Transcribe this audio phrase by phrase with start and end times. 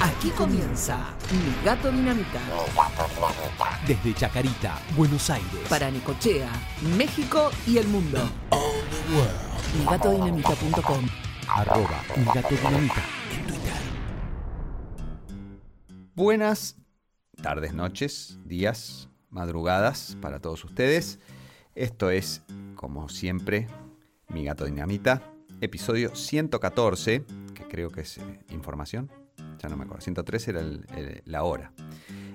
[0.00, 2.40] Aquí comienza Mi Gato Dinamita.
[3.86, 5.48] Desde Chacarita, Buenos Aires.
[5.70, 6.50] Para Necochea,
[6.98, 8.18] México y el mundo.
[9.78, 11.06] MiGatoDinamita.com
[11.48, 13.72] Arroba Mi Gato Dinamita en Twitter.
[16.14, 16.76] Buenas
[17.40, 21.20] tardes, noches, días, madrugadas para todos ustedes.
[21.74, 22.42] Esto es,
[22.74, 23.66] como siempre,
[24.28, 25.22] Mi Gato Dinamita,
[25.62, 27.24] episodio 114,
[27.54, 29.10] que creo que es eh, información.
[29.68, 30.02] No me acuerdo.
[30.02, 31.72] 113 era el- el- la hora.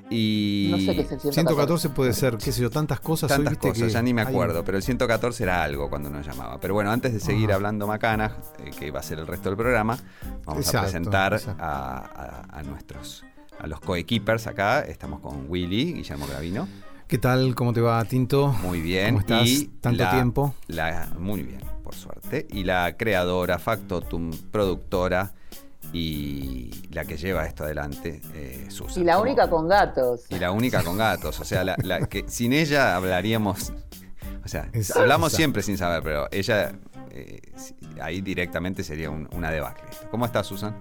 [0.10, 1.32] Y No sé qué es el 114.
[1.34, 3.32] 114 puede ser, qué sé yo, tantas cosas.
[3.32, 5.90] hoy tantas viste cosas, que ya ni me hay- acuerdo, pero el 114 era algo
[5.90, 6.60] cuando nos llamaba.
[6.60, 7.56] Pero bueno, antes de seguir Ajá.
[7.56, 9.98] hablando macana, eh, que va a ser el resto del programa,
[10.46, 11.64] vamos a presentar exacto.
[11.64, 13.24] a, a- a nuestros,
[13.60, 14.82] a los coequippers acá.
[14.82, 16.68] Estamos con Willy, Guillermo Gravino.
[17.08, 17.56] ¿Qué tal?
[17.56, 18.50] ¿Cómo te va, Tinto?
[18.64, 19.08] Muy bien.
[19.16, 19.48] ¿Cómo estás?
[19.48, 20.56] Y Tanto la- tiempo.
[20.68, 22.48] la- muy bien, por suerte.
[22.52, 25.34] Y la creadora, factotum, productora
[25.94, 29.04] y la que lleva esto adelante, eh, Susan.
[29.04, 29.24] Y la ¿Cómo?
[29.24, 30.22] única con gatos.
[30.30, 31.40] Y la única con gatos.
[31.40, 33.74] O sea, la, la que sin ella hablaríamos.
[34.44, 36.72] O sea, Es- hablamos siempre sin saber, pero ella
[37.12, 37.42] eh,
[38.02, 39.84] ahí directamente sería un- una debacle.
[40.10, 40.78] ¿Cómo estás, Susan?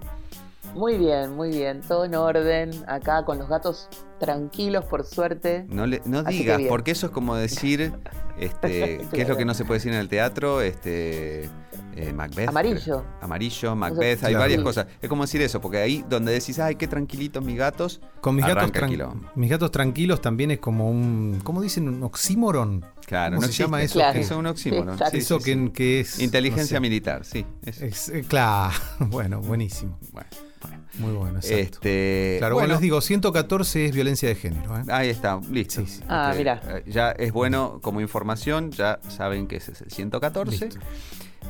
[0.73, 1.81] Muy bien, muy bien.
[1.81, 2.71] Todo en orden.
[2.87, 5.65] Acá con los gatos tranquilos, por suerte.
[5.67, 7.93] No, le, no digas, porque eso es como decir,
[8.39, 10.61] este, ¿qué es lo que no se puede decir en el teatro?
[10.61, 11.49] Este,
[11.95, 12.49] eh, Macbeth.
[12.49, 12.79] Amarillo.
[12.83, 13.05] creo.
[13.21, 14.39] Amarillo, Macbeth, hay Claro.
[14.39, 14.87] varias cosas.
[15.01, 18.45] Es como decir eso, porque ahí donde decís, ay, qué tranquilitos mis gatos, Con mis
[18.45, 19.29] gatos, arranca tran- quilombo.
[19.35, 21.87] mis gatos tranquilos también es como un, ¿cómo dicen?
[21.87, 22.85] Un oxímoron.
[23.05, 23.63] Claro, ¿Cómo no se existe.
[23.63, 23.93] llama eso?
[23.99, 24.13] Claro.
[24.13, 24.97] que- Eso es un oxímoron.
[24.97, 25.69] Sí, eso sí, que, sí.
[25.71, 26.19] que es...
[26.19, 26.89] Inteligencia no sé.
[26.89, 27.45] militar, sí.
[27.65, 29.97] Es- eh, claro, bueno, buenísimo.
[30.11, 30.27] Bueno,
[30.61, 30.81] bueno.
[30.99, 31.55] Muy bueno, exacto.
[31.57, 34.77] Este, claro, bueno, les digo, 114 es violencia de género.
[34.77, 34.83] ¿eh?
[34.89, 35.81] Ahí está, listo.
[35.81, 36.03] Sí, sí.
[36.07, 36.61] Ah, Este, mira.
[36.67, 40.65] eh, Ya es bueno como información, ya saben que ese es el 114.
[40.65, 40.79] Listo.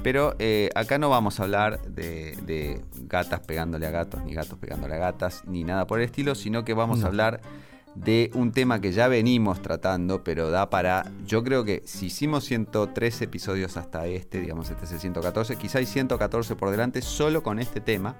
[0.03, 4.57] Pero eh, acá no vamos a hablar de, de gatas pegándole a gatos, ni gatos
[4.57, 7.05] pegándole a gatas, ni nada por el estilo, sino que vamos No.
[7.05, 7.41] a hablar
[7.93, 11.11] de un tema que ya venimos tratando, pero da para.
[11.27, 15.79] Yo creo que si hicimos 103 episodios hasta este, digamos, este es el 114, quizá
[15.79, 18.15] hay 114 por delante solo con este tema,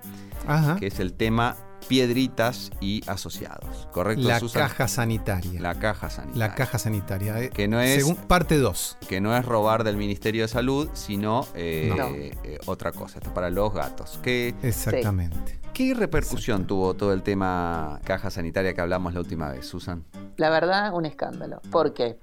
[0.46, 0.76] Ajá.
[0.76, 1.56] que es el tema
[1.88, 3.88] piedritas y asociados.
[3.92, 4.64] ¿Correcto, La Susan?
[4.64, 5.60] caja sanitaria.
[5.62, 6.48] La caja sanitaria.
[6.48, 7.40] La caja sanitaria.
[7.40, 8.98] eh, Que no es- Según, parte 2.
[9.08, 12.08] que no es robar del Ministerio de Salud, sino eh, No.
[12.10, 13.18] eh, otra cosa.
[13.20, 14.20] Esto es para los gatos.
[14.24, 15.60] ¿Qué, Exactamente.
[15.74, 20.04] qué repercusión tuvo todo el tema caja sanitaria que hablamos la última vez, Susan?
[20.38, 21.62] La verdad, un escándalo.
[21.72, 22.20] ¿Por qué?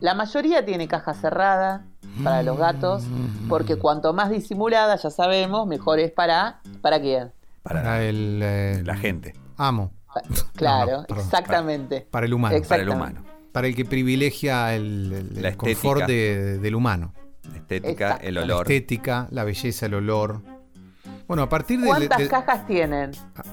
[0.00, 1.84] La mayoría tiene caja cerrada
[2.24, 3.02] para los gatos,
[3.48, 6.60] porque cuanto más disimulada, ya sabemos, mejor es para.
[6.80, 7.32] ¿Para quién?
[7.62, 9.92] Para, Para el, eh, la gente, Amo.
[10.56, 11.24] Claro, no, perdón.
[11.24, 12.06] exactamente.
[12.10, 12.56] Para el humano.
[12.68, 13.22] Para el humano.
[13.52, 17.12] Para el que privilegia el, el- La el confort de- del humano.
[17.50, 18.26] La estética, Exacto.
[18.26, 18.62] el La olor.
[18.70, 20.42] estética, la belleza, el olor.
[21.28, 21.86] Bueno, a partir de.
[21.86, 23.10] ¿Cuántas de- cajas tienen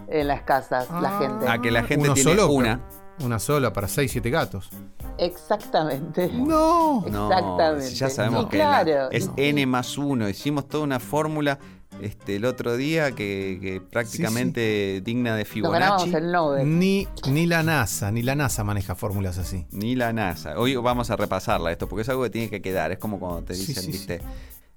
[0.08, 1.20] en las casas la Ah.
[1.20, 1.46] gente?
[1.48, 2.82] Ah, que la gente Uno tiene solo, una.
[3.24, 4.70] Una sola para 6, 7 gatos.
[5.18, 6.30] Exactamente.
[6.34, 7.04] No.
[7.10, 7.88] No, Exactamente.
[7.88, 9.34] si ya sabemos que la- es No.
[9.38, 10.30] N más uno.
[10.30, 11.58] Hicimos toda una fórmula
[12.02, 16.14] este, el otro día que, que prácticamente digna de Fibonacci.
[16.14, 16.80] el Nobel.
[16.80, 19.66] Ni, ni la NASA, ni la NASA maneja fórmulas así.
[19.72, 20.60] Ni la NASA.
[20.60, 22.92] Hoy vamos a repasarla esto, porque es algo que tiene que quedar.
[22.92, 24.22] Es como cuando te dicen, sí, viste,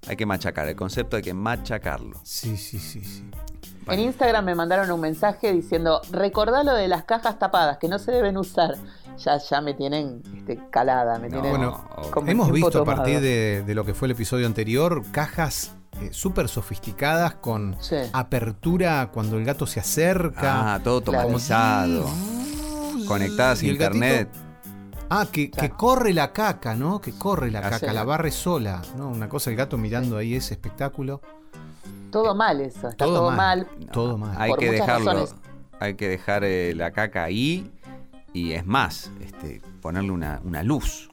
[0.07, 0.69] hay que machacar.
[0.69, 2.21] El concepto hay que machacarlo.
[2.25, 3.25] Sí, sí, sí, sí.
[3.87, 7.99] En Instagram me mandaron un mensaje diciendo, recordá lo de las cajas tapadas, que no
[7.99, 8.77] se deben usar.
[9.19, 11.85] Ya, ya me tienen este, calada, me No, tienen Bueno,
[12.27, 16.49] Hemos visto a partir de, de lo que fue el episodio anterior cajas eh, súper
[16.49, 17.97] sofisticadas con Sí.
[18.13, 20.75] apertura cuando el gato se acerca.
[20.75, 21.21] Ah, todo Claro.
[21.21, 22.07] automatizado.
[23.07, 24.29] Conectadas a internet.
[25.09, 27.01] Ah, que, corre la caca, ¿no?
[27.01, 27.87] Que corre la caca, sí.
[27.95, 29.09] la barre sola, ¿no?
[29.09, 31.21] Una cosa, el gato mirando ahí ese espectáculo.
[32.13, 33.37] Todo mal eso, está Todo todo, mal.
[33.37, 33.69] mal.
[33.81, 34.37] No, Todo mal.
[34.39, 35.13] Hay Por que dejarlo.
[35.13, 35.35] razones.
[35.81, 37.71] Hay que dejar eh, la caca ahí.
[38.33, 41.10] Y es más, este, ponerle una, una luz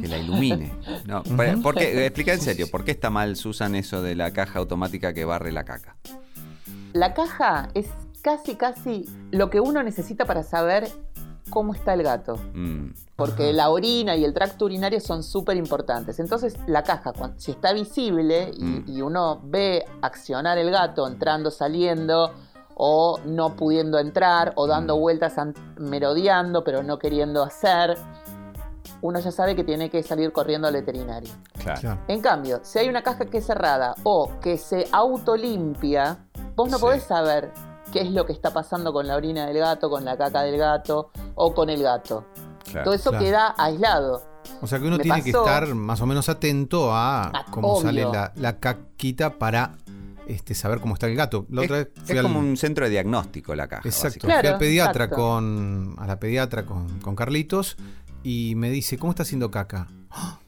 [0.00, 0.72] Que la ilumine.
[1.06, 1.34] No, Ujú.
[1.36, 2.04] por- ¿por qué?
[2.06, 5.50] Explica en serio, ¿por qué está mal, Susan, eso de la caja automática que barre
[5.50, 5.96] la caca?
[6.92, 7.86] La caja es
[8.20, 10.88] casi, casi lo que uno necesita para saber
[11.48, 12.38] cómo está el gato.
[12.54, 13.52] Mm, Porque Ajá.
[13.52, 16.18] la orina y el tracto urinario son súper importantes.
[16.18, 18.84] Entonces, la caja, si está visible y, Mm.
[18.88, 22.32] y uno ve accionar el gato entrando, saliendo,
[22.74, 25.00] o no pudiendo entrar, o dando Mm.
[25.00, 27.96] vueltas, an- merodeando, pero no queriendo hacer,
[29.00, 31.30] uno ya sabe que tiene que salir corriendo al veterinario.
[31.62, 31.80] claro.
[31.80, 32.00] Claro.
[32.08, 34.86] En cambio, si hay una caja que es cerrada o que se
[35.36, 36.18] autolimpia,
[36.56, 36.82] vos no Sí.
[36.82, 37.52] podés saber
[37.92, 40.56] qué es lo que está pasando con la orina del gato, con la caca del
[40.58, 42.24] gato o con el gato.
[42.64, 42.84] claro.
[42.84, 43.24] Todo eso Claro.
[43.24, 44.22] queda aislado.
[44.60, 47.72] O sea que uno Me tiene que estar más o menos atento a Ah, cómo
[47.74, 47.82] obvio.
[47.82, 49.72] sale la, la caquita para
[50.28, 51.44] este, saber cómo está el gato.
[51.50, 53.82] La Es, otra vez fui es al- como un centro de diagnóstico la caja.
[53.86, 54.06] Exacto.
[54.06, 54.40] básicamente.
[54.40, 55.22] Fui Claro, al pediatra exacto.
[55.22, 55.96] con.
[55.98, 57.76] a la pediatra con, con Carlitos
[58.22, 59.88] y me dice, ¿cómo está haciendo caca?
[60.10, 60.38] ¡Ah!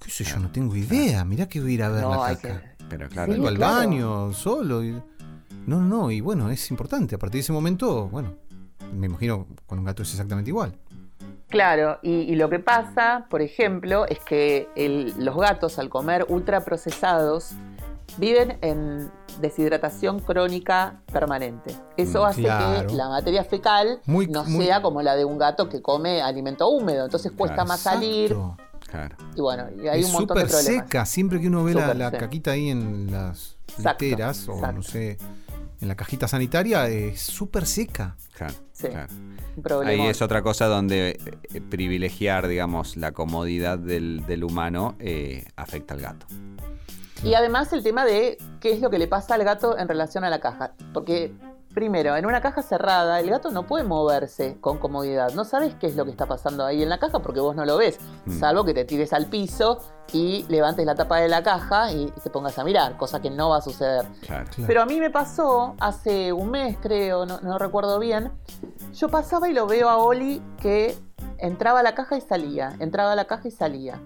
[0.00, 0.38] ¿Qué sé yo?
[0.38, 1.24] No tengo idea.
[1.24, 2.60] Mirá que voy a ir a ver No, la caca.
[2.60, 3.74] que- Pero claro, Sí, Vengo al claro.
[3.76, 4.84] baño solo.
[4.84, 5.02] y-
[5.66, 7.14] No, no, y bueno, es importante.
[7.14, 8.34] A partir de ese momento, bueno,
[8.94, 10.76] me imagino con un gato es exactamente igual.
[11.48, 16.26] Claro, y, y lo que pasa, por ejemplo, es que el- los gatos al comer
[16.28, 17.52] ultraprocesados
[18.18, 19.10] viven en
[19.40, 21.74] deshidratación crónica permanente.
[21.96, 22.88] Eso Mm, hace claro.
[22.88, 26.22] que la materia fecal Muy- no muy- sea como la de un gato que come
[26.22, 28.36] alimento húmedo, entonces cuesta más salir
[28.88, 29.16] claro.
[29.34, 30.84] y bueno, y hay es un montón de súper problemas.
[30.86, 31.06] seca.
[31.06, 35.18] Siempre que uno ve la, la caquita ahí en las Exacto, literas o no sé,
[35.80, 38.16] en la cajita sanitaria, es súper seca.
[38.36, 38.88] claro, Sí.
[38.88, 39.12] claro.
[39.84, 41.18] Ahí es otra cosa donde
[41.52, 46.26] eh, privilegiar, digamos, la comodidad del, del humano eh, afecta al gato.
[47.24, 50.24] Y además el tema de qué es lo que le pasa al gato en relación
[50.24, 50.72] a la caja.
[50.92, 51.32] Porque,
[51.72, 55.32] primero, en una caja cerrada, el gato no puede moverse con comodidad.
[55.32, 57.64] No sabes qué es lo que está pasando ahí en la caja porque vos no
[57.64, 57.98] lo ves.
[58.26, 58.38] Mm.
[58.38, 59.78] Salvo que te tires al piso
[60.12, 63.48] y levantes la tapa de la caja y te pongas a mirar, cosa que no
[63.48, 64.04] va a suceder.
[64.20, 64.44] Claro.
[64.50, 64.66] Claro.
[64.66, 68.32] Pero a mí me pasó hace un mes, creo, no, no recuerdo bien.
[68.92, 70.94] Yo pasaba y lo veo a Oli que
[71.38, 73.98] entraba a la caja y salía, entraba a la caja y salía.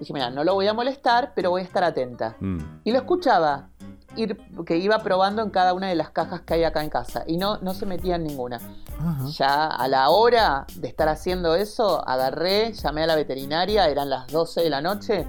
[0.00, 2.36] Dije, mira, no lo voy a molestar, pero voy a estar atenta.
[2.40, 3.68] Mm, Y lo escuchaba,
[4.16, 4.36] ir,
[4.66, 7.24] que iba probando en cada una de las cajas que hay acá en casa.
[7.26, 8.60] Y no, no se metía en ninguna.
[9.32, 14.26] Ya a la hora de estar haciendo eso, agarré, llamé a la veterinaria, eran las
[14.28, 15.26] 12 de la noche,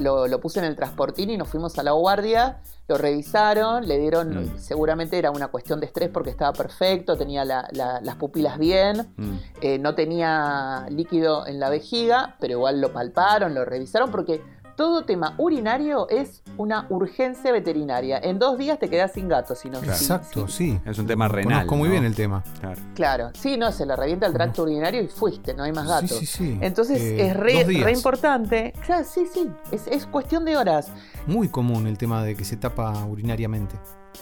[0.00, 2.58] lo, lo puse en el transportín y nos fuimos a la guardia,
[2.88, 4.58] lo revisaron, le dieron, Mm.
[4.58, 9.12] seguramente era una cuestión de estrés porque estaba perfecto, tenía la- la- las pupilas bien,
[9.16, 9.32] mm.
[9.60, 14.42] eh, no tenía líquido en la vejiga, pero igual lo palparon, lo revisaron, porque
[14.80, 18.18] todo tema urinario es una urgencia veterinaria.
[18.18, 19.78] En dos días te quedas sin gato, si no.
[19.78, 19.94] Claro.
[19.98, 20.80] si- Exacto, sí.
[20.86, 21.52] Es un tema renal.
[21.66, 21.92] Conozco muy ¿no?
[21.92, 22.42] bien el tema.
[22.60, 22.80] Claro.
[22.94, 26.08] Claro, sí, no, se le revienta el tracto urinario y fuiste, no hay más gatos.
[26.16, 26.58] Sí, sí, sí.
[26.62, 28.72] Entonces Eh, es re, importante.
[28.86, 30.90] Claro, sí, sí, es, es cuestión de horas.
[31.26, 33.74] Muy común el tema de que se tapa urinariamente.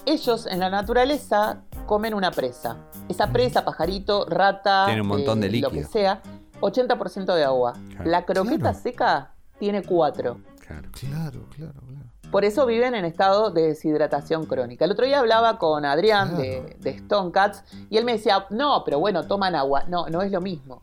[0.07, 2.79] Ellos en la naturaleza comen una presa.
[3.09, 5.89] Esa presa, pajarito, rata, Tiene un montón de lo que líquido.
[5.93, 6.21] sea,
[6.61, 7.75] 80% de agua.
[7.91, 8.11] Claro.
[8.11, 8.79] La croqueta Claro.
[8.83, 10.39] seca tiene 4.
[10.67, 10.89] Claro.
[10.93, 12.05] Claro, claro, claro.
[12.31, 14.85] Por eso viven en estado de deshidratación crónica.
[14.85, 16.43] El otro día hablaba con Adrián Claro.
[16.43, 19.85] de, de Stone Cats y él me decía, no, pero bueno, toman agua.
[19.89, 20.83] No, no es lo mismo.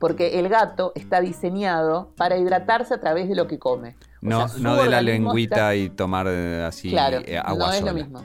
[0.00, 3.96] Porque el gato está diseñado para hidratarse a través de lo que come.
[4.20, 7.66] O No, sea, no de la lengüita está- y tomar eh, así Claro, eh, agua
[7.66, 7.92] no es sola.
[7.92, 8.22] lo mismo.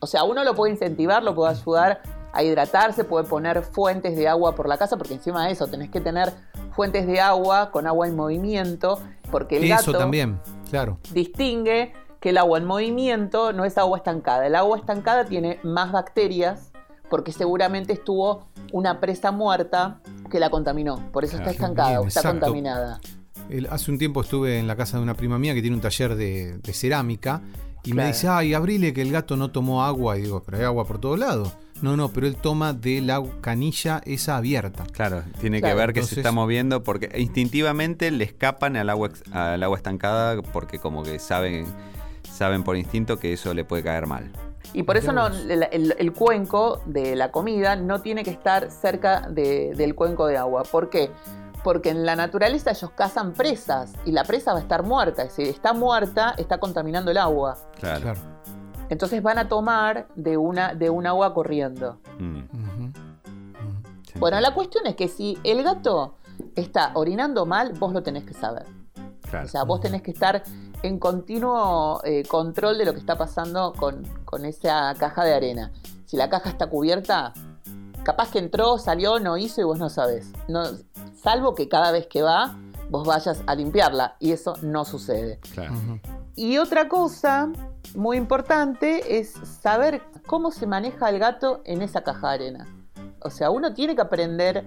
[0.00, 2.00] O sea, uno lo puede incentivar, lo puede ayudar
[2.32, 5.90] a hidratarse, puede poner fuentes de agua por la casa, porque encima de eso tenés
[5.90, 6.32] que tener
[6.74, 8.98] fuentes de agua con agua en movimiento,
[9.30, 10.40] porque el Eso gato también,
[10.70, 10.98] claro.
[11.12, 14.46] distingue que el agua en movimiento no es agua estancada.
[14.46, 16.70] El agua estancada tiene más bacterias
[17.10, 20.00] porque seguramente estuvo una presa muerta
[20.30, 21.10] que la contaminó.
[21.12, 22.40] Por eso Claro, está estancada bien, o está exacto.
[22.40, 23.00] contaminada.
[23.50, 25.82] El- hace un tiempo estuve en la casa de una prima mía que tiene un
[25.82, 27.42] taller de, de cerámica
[27.84, 30.16] y me dice, ay, abrile que el gato no tomó agua.
[30.16, 31.52] Y digo, pero hay agua por todos lados.
[31.82, 34.84] No, no, pero él toma de la canilla esa abierta.
[34.92, 35.74] Claro, tiene Claro.
[35.74, 39.76] que ver que se está moviendo porque instintivamente le escapan al agua, ex- al agua
[39.76, 41.66] estancada porque como que saben,
[42.32, 44.30] saben por instinto que eso le puede caer mal.
[44.74, 48.70] Y por eso no, el, el- el cuenco de la comida no tiene que estar
[48.70, 50.62] cerca de- del cuenco de agua.
[50.62, 51.10] ¿Por qué?
[51.64, 55.28] Porque en la naturaleza ellos cazan presas y la presa va a estar muerta.
[55.30, 57.58] Si está muerta, está contaminando el agua.
[57.78, 58.00] Claro.
[58.00, 58.20] Claro.
[58.92, 61.96] Entonces van a tomar de, una, de un agua corriendo.
[62.18, 62.92] Mm,
[64.06, 66.16] se Bueno, la cuestión es que si el gato
[66.56, 68.66] está orinando mal, vos lo tenés que saber.
[69.22, 69.46] Claro.
[69.46, 70.42] O sea, vos tenés que estar
[70.82, 75.72] en continuo eh, control de lo que está pasando con, con esa caja de arena.
[76.04, 77.32] Si la caja está cubierta,
[78.02, 80.30] capaz que entró, salió, no hizo y vos no sabés.
[80.48, 80.64] No,
[81.14, 82.58] salvo que cada vez que va,
[82.90, 84.16] vos vayas a limpiarla.
[84.20, 85.40] Y eso no sucede.
[85.54, 85.72] Claro.
[86.36, 87.50] Y otra cosa
[87.94, 92.68] muy importante es saber cómo se maneja el gato en esa caja de arena.
[93.20, 94.64] O sea, uno tiene que aprender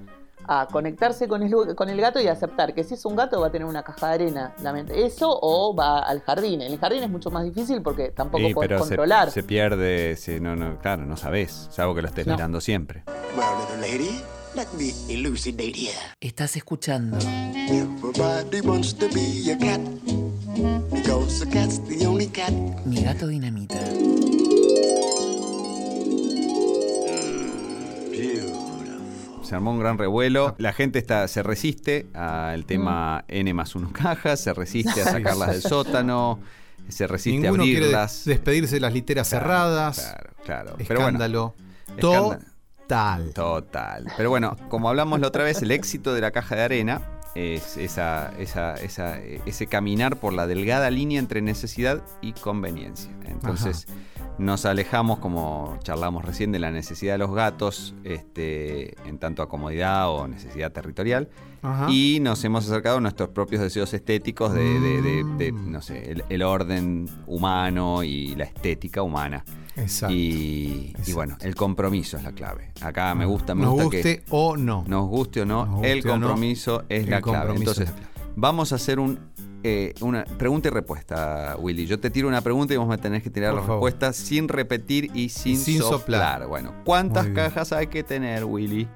[0.47, 3.47] a conectarse con el, con el gato y aceptar que si es un gato va
[3.47, 4.53] a tener una caja de arena.
[4.93, 6.61] Eso o va al jardín.
[6.61, 9.31] En el jardín es mucho más difícil porque tampoco Sí, podés pero se, controlar.
[9.31, 12.33] se pierde, se- no, no, claro, no sabes, salvo que lo estés No.
[12.35, 13.03] mirando siempre.
[13.35, 14.21] Well, little lady,
[14.55, 15.97] let me elucidate here.
[16.21, 17.17] Estás escuchando
[17.67, 19.81] Everybody wants to be a cat
[21.51, 22.51] cat's the only cat.
[22.85, 23.75] Mi Gato Dinamita.
[29.43, 30.55] Se armó un gran revuelo.
[30.57, 35.51] La gente está, se resiste al tema N más 1 cajas, se resiste a sacarlas
[35.51, 36.39] del sótano.
[36.89, 38.25] se resiste Ninguno a abrirlas.
[38.25, 39.99] des- despedirse de las literas Claro, cerradas.
[39.99, 40.75] Claro, claro.
[40.87, 41.55] Pero bueno, Escándalo.
[41.97, 42.39] escándalo.
[42.87, 43.33] Total.
[43.33, 44.05] Total.
[44.17, 47.01] Pero bueno, como hablamos la otra vez, el éxito de la caja de arena
[47.35, 53.11] es esa, esa- esa- ese caminar por la delgada línea entre necesidad y conveniencia.
[53.27, 53.87] Entonces
[54.37, 59.49] nos alejamos, como charlamos recién, de la necesidad de los gatos este, en tanto a
[59.49, 61.29] comodidad o necesidad territorial.
[61.61, 61.87] Ajá.
[61.89, 65.71] Y nos hemos acercado a nuestros propios deseos estéticos de, de- de- de, Mm.
[65.71, 69.43] no sé, el, el orden humano y la estética humana.
[69.75, 70.13] Exacto.
[70.15, 72.71] Y, bueno, el compromiso es la clave.
[72.81, 74.83] Acá me gusta, me Nos gusta guste que o no.
[74.87, 77.39] nos guste o no, guste el no, compromiso es la clave.
[77.39, 78.31] compromiso Entonces, es la clave.
[78.35, 79.19] vamos a hacer un,
[79.63, 81.85] eh, una pregunta y respuesta, Willy.
[81.87, 83.83] Yo te tiro una pregunta y vos me tenés que tirar Por la favor.
[83.83, 85.99] respuesta sin repetir y sin, sin soplar.
[85.99, 86.47] soplar.
[86.47, 88.87] Bueno, ¿cuántas cajas hay que tener, Willy?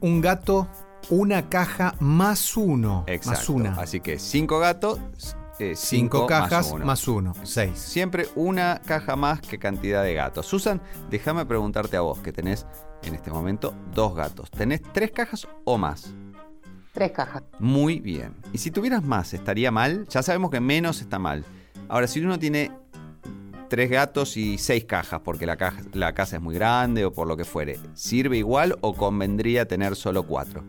[0.00, 0.66] Un gato,
[1.10, 3.04] una caja más uno.
[3.06, 3.38] Exacto.
[3.38, 3.74] Más una.
[3.80, 4.98] Así que cinco gatos,
[5.58, 6.84] eh, Cinco, cinco cajas más uno.
[6.86, 7.32] más uno.
[7.42, 7.78] Seis.
[7.78, 10.46] Siempre una caja más que cantidad de gatos.
[10.46, 10.80] Susan,
[11.10, 12.66] déjame preguntarte a vos, que tenés
[13.02, 14.50] en este momento dos gatos.
[14.50, 16.12] ¿Tenés tres cajas o más?
[16.92, 17.42] Tres cajas.
[17.58, 18.34] Muy bien.
[18.52, 20.06] Y si tuvieras más, ¿estaría mal?
[20.08, 21.44] Ya sabemos que menos está mal.
[21.88, 22.70] Ahora, si uno tiene
[23.68, 27.26] tres gatos y seis cajas, porque la, caja- la casa es muy grande o por
[27.26, 30.64] lo que fuere, ¿sirve igual o convendría tener solo cuatro?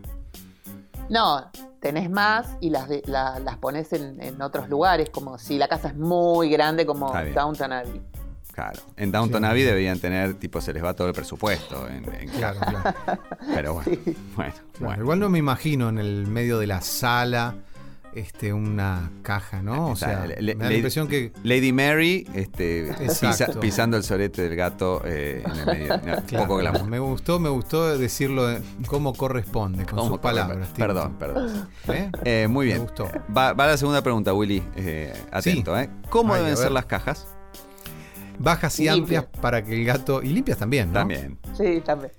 [1.09, 1.51] No,
[1.83, 5.67] tenés más y las, de- la- las pones en, en otros lugares, como si la
[5.67, 7.13] casa es muy grande, como.
[7.35, 8.01] Downton Abbey.
[8.53, 8.79] Claro.
[8.97, 9.47] En Downton Sí.
[9.49, 11.87] Abbey deberían tener, tipo, se les va todo el presupuesto.
[11.87, 12.95] en- en- Claro, claro.
[13.53, 15.03] Pero bueno, bueno, Claro, bueno.
[15.03, 17.55] Igual no me imagino en el medio de la sala
[18.15, 19.89] este, una caja, ¿no?
[19.89, 21.31] O sea, le- me da la impresión que.
[21.43, 25.97] Lady Mary este, pisa- pisando el sorete del gato eh, en el medio.
[25.97, 26.85] No, Claro, poco glamour.
[26.87, 30.69] me gustó, me gustó decirlo eh, como corresponde, con ¿Cómo sus palabras.
[30.77, 31.67] Perdón, perdón.
[31.87, 32.11] ¿Eh?
[32.23, 32.83] Eh, muy Me bien.
[32.85, 33.09] gustó.
[33.35, 34.63] Va, va la segunda pregunta, Willy.
[34.75, 35.89] Eh, atento, ¿eh?
[36.09, 37.27] ¿Cómo Ay, deben ser las cajas?
[38.39, 39.23] Bajas y Limpias.
[39.23, 40.21] amplias para que el gato.
[40.23, 40.99] Y limpias también, ¿no?
[40.99, 41.37] También.
[41.55, 42.11] Sí, también.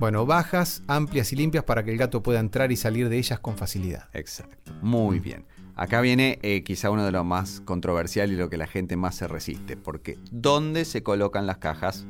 [0.00, 3.38] Bueno, bajas, amplias y limpias para que el gato pueda entrar y salir de ellas
[3.40, 4.08] con facilidad.
[4.12, 4.72] Exacto.
[4.82, 5.46] Muy bien.
[5.76, 9.14] Acá viene eh, quizá uno de los más controversial y lo que la gente más
[9.16, 9.76] se resiste.
[9.76, 12.06] Porque ¿dónde se colocan las cajas?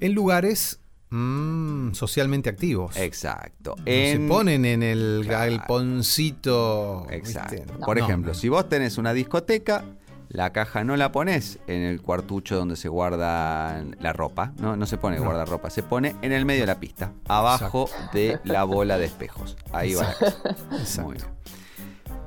[0.00, 0.80] En lugares
[1.10, 2.96] mm, socialmente activos.
[2.96, 3.76] Exacto.
[3.78, 7.06] No En- se ponen en el galponcito.
[7.10, 7.54] Exacto.
[7.56, 7.72] ¿viste?
[7.84, 8.38] Por No, ejemplo, no.
[8.38, 9.84] si vos tenés una discoteca,
[10.28, 14.86] la caja no la pones en el cuartucho donde se guarda la ropa, no, no
[14.86, 15.24] se pone No.
[15.24, 19.56] guardarropa, se pone en el medio de la pista, abajo de la bola de espejos.
[19.72, 20.56] Ahí va la caja.
[20.78, 21.02] Exacto.
[21.08, 21.26] Muy bien.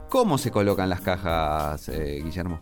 [0.09, 2.59] ¿Cómo se colocan las cajas, eh, Guillermo?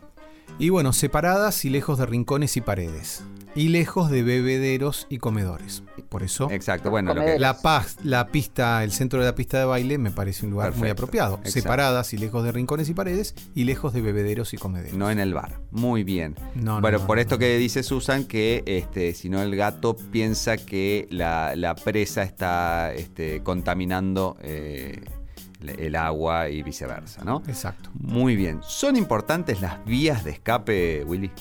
[0.60, 3.24] Y bueno, separadas y lejos de rincones y paredes.
[3.56, 5.84] Y lejos de bebederos y comedores.
[6.10, 9.60] Por eso, Exacto, bueno, lo que, la, paz, la pista, el centro de la pista
[9.60, 11.36] de baile me parece un lugar muy apropiado.
[11.36, 11.52] exacto.
[11.52, 14.98] Separadas y lejos de rincones y paredes y lejos de bebederos y comederos.
[14.98, 15.60] no en el bar.
[15.72, 16.36] Muy bien.
[16.56, 17.40] No, no, bueno, no, por no, esto no.
[17.40, 22.94] que dice Susan, que este, si no el gato piensa que la, la presa está
[22.94, 25.04] este, contaminando eh,
[25.62, 27.44] el agua y viceversa, ¿no?
[27.48, 27.90] Exacto.
[28.00, 28.62] Muy bien.
[28.64, 31.32] ¿Son importantes las vías de escape, Willy?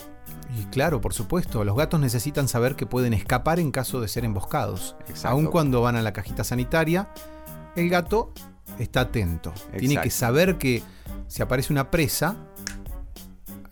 [0.56, 4.24] Y claro, por supuesto, los gatos necesitan saber que pueden escapar en caso de ser
[4.24, 4.96] emboscados.
[5.08, 5.28] Exacto.
[5.28, 7.10] Aun cuando van a la cajita sanitaria,
[7.76, 8.32] el gato
[8.78, 9.52] está atento.
[9.76, 10.02] Tiene Exacto.
[10.04, 10.82] que saber que
[11.26, 12.36] si aparece una presa,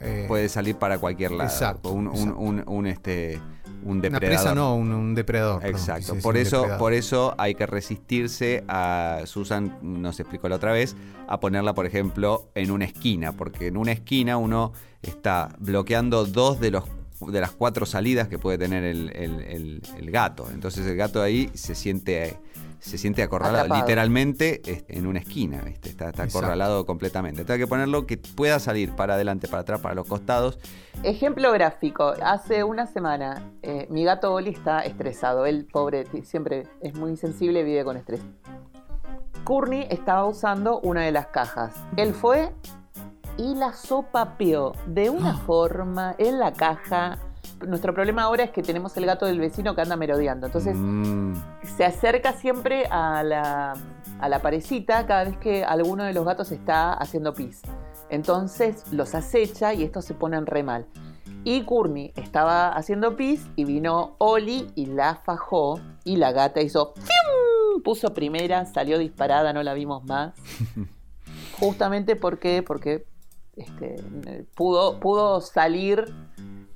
[0.00, 1.49] eh, Puede salir para cualquier lado.
[1.49, 2.38] Exacto, Un, un- exacto.
[2.38, 3.40] un- un, este,
[3.86, 4.28] un una depredador.
[4.42, 5.64] presa no, un, un depredador.
[5.64, 6.78] Exacto, por eso, depredador.
[6.78, 10.96] por eso hay que resistirse a, Susan nos explicó la otra vez,
[11.28, 16.60] a ponerla, por ejemplo, en una esquina, porque en una esquina uno está bloqueando dos
[16.60, 16.84] de los
[17.32, 20.48] de las cuatro salidas que puede tener el, el- el- el gato.
[20.52, 22.36] Entonces el gato ahí se siente,
[22.90, 23.82] se siente acorralado, Atrapado.
[23.82, 25.88] literalmente este, en una esquina, ¿viste?
[25.90, 26.38] está, está Exacto.
[26.38, 27.40] acorralado completamente.
[27.40, 30.58] Entonces hay que ponerlo que pueda salir para adelante, para atrás, para los costados.
[31.02, 32.14] Ejemplo gráfico.
[32.22, 35.46] Hace una semana eh, mi gato Oli está estresado.
[35.46, 38.20] Él, pobre, siempre es muy sensible y vive con estrés.
[39.44, 41.74] Courtney estaba usando una de las cajas.
[41.96, 42.52] Él fue
[43.36, 45.42] y la sopapeó de una Ah.
[45.46, 47.18] forma en la caja.
[47.66, 50.46] Nuestro problema ahora es que tenemos el gato del vecino que anda merodeando.
[50.46, 53.75] Entonces Mm, se acerca siempre a la,
[54.20, 57.62] a la parecita cada vez que alguno de los gatos está haciendo pis.
[58.08, 60.87] Entonces los acecha y estos se ponen re mal.
[61.44, 66.94] Y Courtney estaba haciendo pis y vino Oli y la fajó y la gata hizo
[66.94, 67.82] ¡fium!
[67.82, 70.35] puso primera, salió disparada, no la vimos más.
[71.61, 73.06] Justamente porque, porque
[73.56, 73.96] este,
[74.54, 76.04] pudo, pudo salir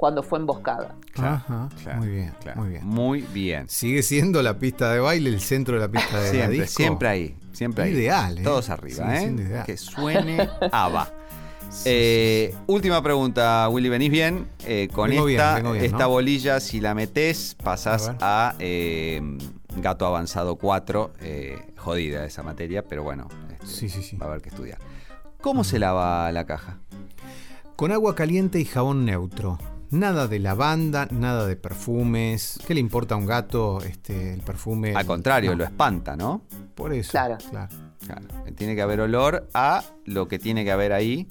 [0.01, 0.95] cuando fue emboscada.
[1.19, 2.61] Ajá, claro, muy bien, claro.
[2.63, 2.87] muy bien.
[2.87, 3.69] Muy bien.
[3.69, 6.77] Sigue siendo la pista de baile el centro de la pista de la Siempre, disco.
[6.77, 7.91] siempre ahí, siempre ahí.
[7.93, 8.43] Ideal, ¿eh?
[8.43, 9.63] Todos arriba, Sigue ¿eh?
[9.67, 11.13] Que suene ABBA.
[11.85, 14.49] Eh, última pregunta, Willy, ¿venís bien?
[14.65, 16.09] Eh, con Vengo esta, vengo bien, esta ¿no?
[16.09, 19.21] bolilla, si la metés, pasás A eh,
[19.77, 21.13] Gato Avanzado 4.
[21.21, 24.17] eh, jodida esa materia, pero bueno, este, Sí, sí, sí.
[24.17, 24.79] va a haber que estudiar.
[25.43, 26.79] ¿Cómo se lava la caja?
[27.77, 29.59] Con agua caliente y jabón neutro.
[29.91, 32.59] Nada de lavanda, nada de perfumes.
[32.67, 34.95] ¿Qué le importa a un gato este, el perfume?
[34.95, 36.43] Al contrario, No, lo espanta, ¿no?
[36.75, 37.11] Por eso.
[37.11, 37.39] Claro.
[37.51, 37.69] claro.
[38.07, 41.29] Claro, tiene que haber olor a lo que tiene que haber ahí.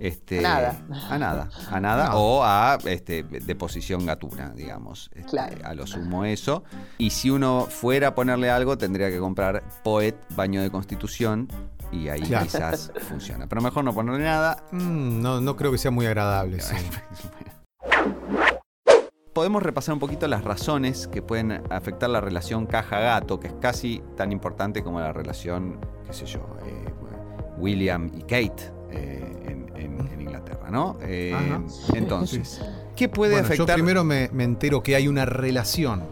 [0.00, 0.82] Este, A nada.
[1.08, 1.48] A nada.
[1.70, 2.16] A nada.
[2.16, 5.10] O a este, deposición gatuna, digamos.
[5.14, 5.56] Este, Claro.
[5.64, 6.62] A lo sumo eso.
[6.98, 11.48] Y si uno fuera a ponerle algo, tendría que comprar Poet baño de constitución.
[11.92, 12.44] Y ahí Claro.
[12.44, 13.46] quizás funciona.
[13.48, 14.62] Pero mejor no ponerle nada.
[14.72, 16.60] Mm, no, no creo que sea muy agradable.
[16.60, 16.74] sí.
[19.32, 24.02] Podemos repasar un poquito las razones que pueden afectar la relación caja-gato, que es casi
[24.16, 26.84] tan importante como la relación, qué sé yo, eh,
[27.58, 30.98] William y Kate eh, en, en- en Inglaterra, ¿no?
[31.02, 31.32] Eh,
[31.94, 32.60] entonces,
[32.96, 33.68] ¿qué puede Bueno, afectar?
[33.68, 36.02] Yo primero me, me entero que hay una relación.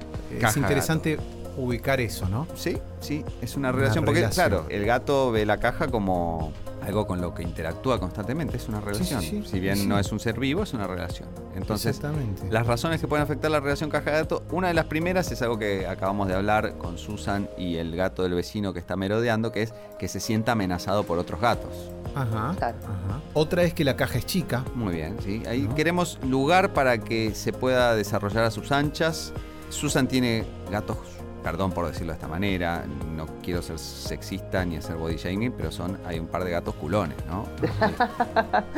[0.41, 1.19] Es interesante
[1.57, 2.47] ubicar eso, ¿no?
[2.55, 4.49] Sí, sí, es una Una relación, porque relación.
[4.49, 6.53] claro, el gato ve la caja como
[6.89, 9.21] algo con lo que interactúa constantemente, es una relación.
[9.23, 9.87] sí, sí, si bien sí.
[9.87, 11.29] no es un ser vivo, es una relación.
[11.55, 12.49] Entonces, Exactamente.
[12.51, 15.87] Las razones que pueden afectar la relación caja-gato, una de las primeras es algo que
[15.87, 19.75] acabamos de hablar con Susan y el gato del vecino que está merodeando, que es
[19.99, 21.71] que se sienta amenazado por otros gatos.
[22.15, 22.79] Ajá, Claro.
[22.83, 23.21] ajá.
[23.35, 24.65] Otra es que la caja es chica.
[24.75, 25.43] Muy bien, ¿sí?
[25.47, 25.75] Ahí ¿No?
[25.75, 29.33] queremos lugar para que se pueda desarrollar a sus anchas.
[29.71, 30.97] Susan tiene gatos,
[31.43, 32.85] perdón por decirlo de esta manera,
[33.17, 36.75] no quiero ser sexista ni hacer body shaming, pero son, hay un par de gatos
[36.75, 37.47] culones, ¿no?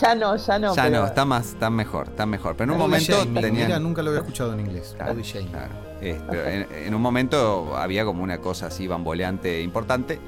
[0.00, 0.74] Ya no, ya no.
[0.74, 2.54] ya pero- no, está más, está mejor, está mejor.
[2.56, 3.42] Pero en un Body momento shaming.
[3.42, 3.66] tenían...
[3.66, 4.94] Mira, nunca lo había escuchado en inglés.
[4.96, 5.48] Claro, Body shaming.
[5.50, 5.72] claro.
[6.00, 10.18] Eh, pero en, en un momento había como una cosa así bamboleante importante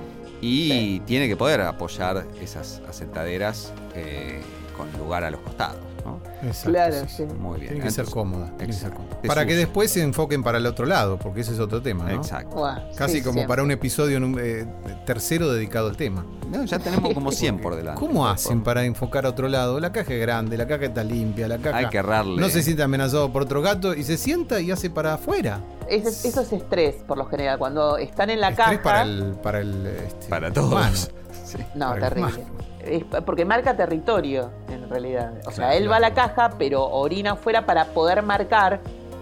[0.40, 1.02] y Sí.
[1.06, 4.40] tiene que poder apoyar esas asentaderas eh,
[4.76, 5.76] con lugar a los costados.
[6.04, 6.20] ¿No?
[6.42, 7.24] Exacto, Claro, sí.
[7.38, 7.72] Muy bien.
[7.72, 8.46] Tiene que ser cómoda.
[8.56, 9.04] tiene que ser exacto.
[9.04, 9.20] cómoda.
[9.22, 12.04] Es Para que después se enfoquen para el otro lado, porque ese es otro tema,
[12.04, 12.16] ¿no?
[12.16, 12.62] Exacto.
[12.96, 13.48] Casi sí, como siempre.
[13.48, 14.66] para un episodio en un, eh,
[15.06, 16.24] tercero dedicado al tema.
[16.50, 18.00] No, ya tenemos como 100 por delante.
[18.00, 19.80] ¿Cómo hacen para enfocar a otro lado?
[19.80, 22.40] La caja es grande, la caja está limpia, la caja Hay que errarle.
[22.40, 25.60] no se siente amenazado por otro gato y se sienta y hace para afuera.
[25.88, 27.58] Eso es estrés, por lo general.
[27.58, 28.82] Cuando están en la Estrés caja.
[28.82, 31.10] para el para el este, Para todos.
[31.44, 31.58] Sí.
[31.74, 32.44] No, terrible.
[32.84, 35.34] Es porque marca territorio, en realidad.
[35.46, 38.80] O sea, Claro, él va a la caja, pero orina afuera para poder marcar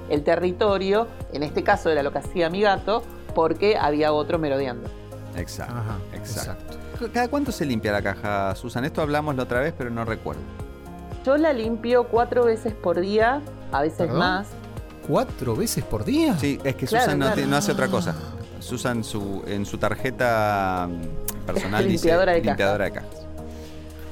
[0.09, 1.09] el territorio.
[1.33, 3.03] En este caso era lo que hacía mi gato,
[3.35, 4.89] porque había otro merodeando.
[5.37, 5.75] Exacto.
[5.75, 6.77] Ajá, exacto.
[7.13, 8.85] ¿Cada cuánto se limpia la caja, Susan?
[8.85, 10.41] Esto hablamos la otra vez, pero no recuerdo.
[11.25, 13.41] Yo la limpio cuatro veces por día,
[13.73, 14.19] a veces ¿Perdón?
[14.19, 14.49] más.
[15.07, 16.37] ¿Cuatro veces por día?
[16.39, 17.41] Sí, es que Claro, Susan no, claro.
[17.43, 18.15] te- no hace otra cosa.
[18.61, 22.47] Susan su, en su tarjeta mm, personal dice Limpiadora de cajas.
[22.51, 23.27] limpiadora de cajas.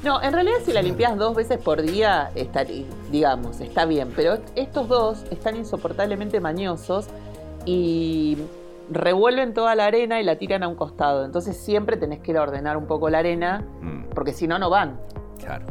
[0.06, 2.64] No, en realidad si la limpias dos veces por día, está,
[3.10, 4.12] digamos, está bien.
[4.14, 7.06] Pero estos dos están insoportablemente mañosos
[7.64, 8.38] y
[8.90, 11.24] revuelven toda la arena y la tiran a un costado.
[11.24, 14.58] Entonces siempre tenés que ir a ordenar un poco la arena, Mm, porque si no,
[14.58, 15.00] no van.
[15.38, 15.66] claro.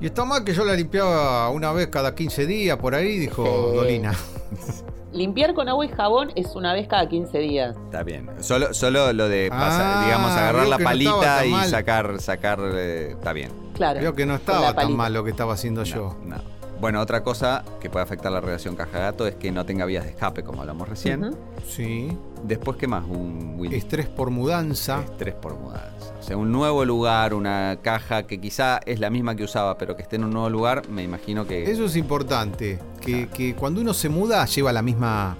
[0.00, 3.44] Y está mal que yo la limpiaba una vez cada 15 días por ahí, dijo
[3.44, 3.76] Sí.
[3.76, 4.12] Dolina.
[5.12, 7.76] Limpiar con agua y jabón es una vez cada 15 días.
[7.84, 8.30] Está bien.
[8.40, 11.68] Solo, solo lo de pasar, Ah, digamos, agarrar la no palita y mal.
[11.68, 13.50] sacar, sacar, eh, está bien.
[13.74, 14.00] Claro.
[14.00, 16.16] Creo que no estaba tan mal lo que estaba haciendo yo.
[16.24, 16.36] No.
[16.82, 20.10] Bueno, otra cosa que puede afectar la relación caja-gato es que no tenga vías de
[20.10, 21.30] escape, como hablamos recién.
[21.64, 22.08] Sí.
[22.42, 23.04] Después, ¿qué más?
[23.08, 23.76] Un Willy?
[23.76, 25.00] Estrés por mudanza.
[25.00, 26.12] Estrés por mudanza.
[26.18, 29.94] O sea, un nuevo lugar, una caja que quizá es la misma que usaba, pero
[29.94, 31.70] que esté en un nuevo lugar, me imagino que...
[31.70, 32.80] Eso es importante.
[33.00, 33.30] Que, Claro.
[33.36, 35.36] que cuando uno se muda lleva la misma.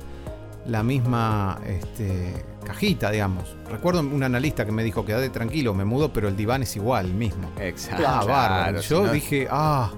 [0.68, 3.56] La misma este, cajita, digamos.
[3.68, 7.06] Recuerdo un analista que me dijo, quédate tranquilo, me mudo, pero el diván es igual,
[7.06, 7.50] el mismo.
[7.58, 8.04] Exacto.
[8.06, 8.28] Ah, bárbaro.
[8.28, 9.90] Claro, Yo si no- dije, ah,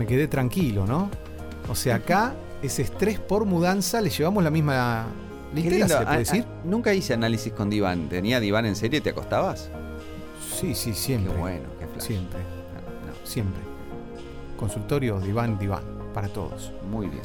[0.00, 1.10] me quedé tranquilo, ¿no?
[1.68, 2.32] O sea, acá
[2.62, 5.06] ese estrés por mudanza le llevamos la misma
[5.54, 6.44] Qué litera, se puede Ah, decir.
[6.48, 8.08] ah, nunca hice análisis con diván.
[8.08, 9.68] ¿Tenía diván en serio y te acostabas?
[10.58, 11.36] Sí, sí, Qué siempre.
[11.36, 12.06] bueno, qué flash.
[12.06, 13.60] Siempre, No, no, siempre.
[14.58, 15.82] Consultorio, diván, diván,
[16.14, 16.72] para todos.
[16.90, 17.22] muy bien.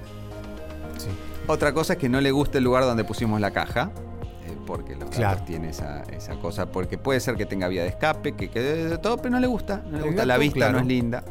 [0.97, 1.07] Sí.
[1.47, 3.91] Otra cosa es que no le gusta el lugar donde pusimos la caja.
[4.47, 5.41] eh, Porque los gatos Claro.
[5.45, 6.65] tienen esa, esa cosa.
[6.65, 9.47] Porque puede ser que tenga vía de escape, que quede de todo, pero no le
[9.47, 9.81] gusta.
[9.89, 10.25] No le gusta.
[10.25, 10.73] la vista claro.
[10.73, 11.23] no es linda.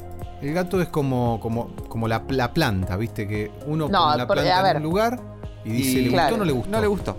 [0.44, 3.26] El gato es como, como, como la, la planta, ¿viste?
[3.26, 5.18] Que uno No, pone la planta en un lugar
[5.64, 6.22] y dice, Y- ¿le Claro.
[6.28, 6.70] gustó o no le gustó?
[6.70, 7.16] No le gustó.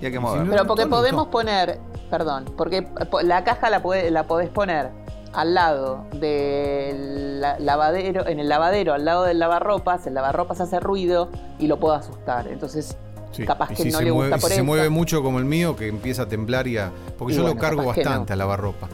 [0.00, 1.30] Y hay que Y si no- Pero porque gustó, podemos gustó.
[1.32, 4.90] poner, perdón, porque po- la caja la, puede- la podés poner
[5.32, 10.78] al lado del la- lavadero, en el lavadero, al lado del lavarropas, el lavarropas hace
[10.78, 12.46] ruido y lo puede asustar.
[12.46, 12.96] Entonces,
[13.32, 14.64] Sí, capaz y que si no se le mueve, gusta y por si se eso.
[14.66, 16.90] mueve mucho como el mío, que empieza a temblar y a...
[17.18, 18.34] Porque Y yo bueno, lo cargo bastante no.
[18.34, 18.88] a lavarropa.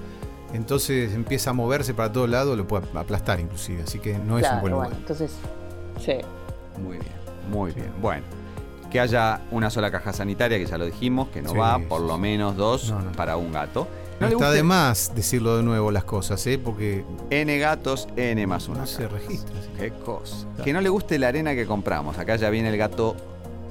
[0.55, 4.49] Entonces empieza a moverse para todos lados, lo puede aplastar inclusive, así que no es
[4.51, 4.89] un buen lugar.
[4.89, 5.33] bueno, entonces,
[6.01, 6.15] sí.
[6.83, 7.13] Muy bien,
[7.51, 7.91] muy bien.
[8.01, 8.23] Bueno,
[8.91, 11.85] que haya una sola caja sanitaria, que ya lo dijimos, que no Sí, va, sí,
[11.89, 12.21] por lo sí.
[12.21, 13.13] menos dos No, no.
[13.13, 13.87] para un gato.
[14.21, 16.57] No le está de más decirlo de nuevo las cosas, ¿eh?
[16.57, 18.81] Porque N gatos, N más una.
[18.81, 19.53] no se registra.
[19.77, 20.47] que- Qué cosa.
[20.51, 20.65] Claro.
[20.65, 22.17] Que no le guste la arena que compramos.
[22.19, 23.17] Acá ya viene el gato,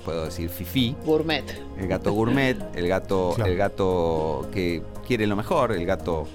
[0.03, 1.45] puedo decir fifí, Gourmet.
[1.77, 3.49] el gato gourmet, el gato, Claro.
[3.51, 6.27] el gato que quiere lo mejor, el gato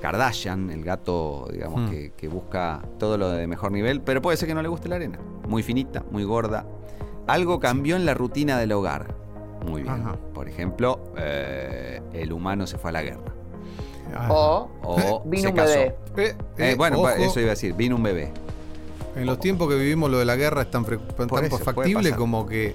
[0.00, 1.90] Kardashian, el gato, digamos, Hmm.
[1.90, 4.88] que, que busca todo lo de mejor nivel, pero puede ser que no le guste
[4.88, 5.18] la arena.
[5.48, 6.66] Muy finita, muy gorda.
[7.26, 9.14] Algo cambió en la rutina del hogar.
[9.66, 9.94] Muy bien.
[9.94, 10.16] Ajá.
[10.34, 13.32] Por ejemplo, eh, el humano se fue a la guerra.
[14.14, 14.28] Ah.
[14.32, 15.68] O O Vino se un casó.
[15.70, 15.86] bebé.
[16.16, 18.32] Eh, Eh, eh, bueno, ojo, eso iba a decir, vino un bebé.
[19.16, 22.74] en los tiempos que vivimos lo de la guerra es tan, eso, factible como que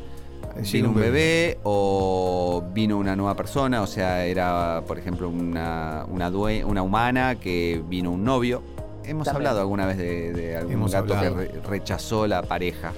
[0.72, 6.30] Vino un bebé o vino una nueva persona, o sea, era, por ejemplo, una, una,
[6.32, 8.62] due- una humana que vino un novio.
[9.04, 9.36] Hemos También.
[9.36, 11.38] hablado alguna vez de, de algún Hemos gato hablado.
[11.38, 12.94] que re- rechazó la pareja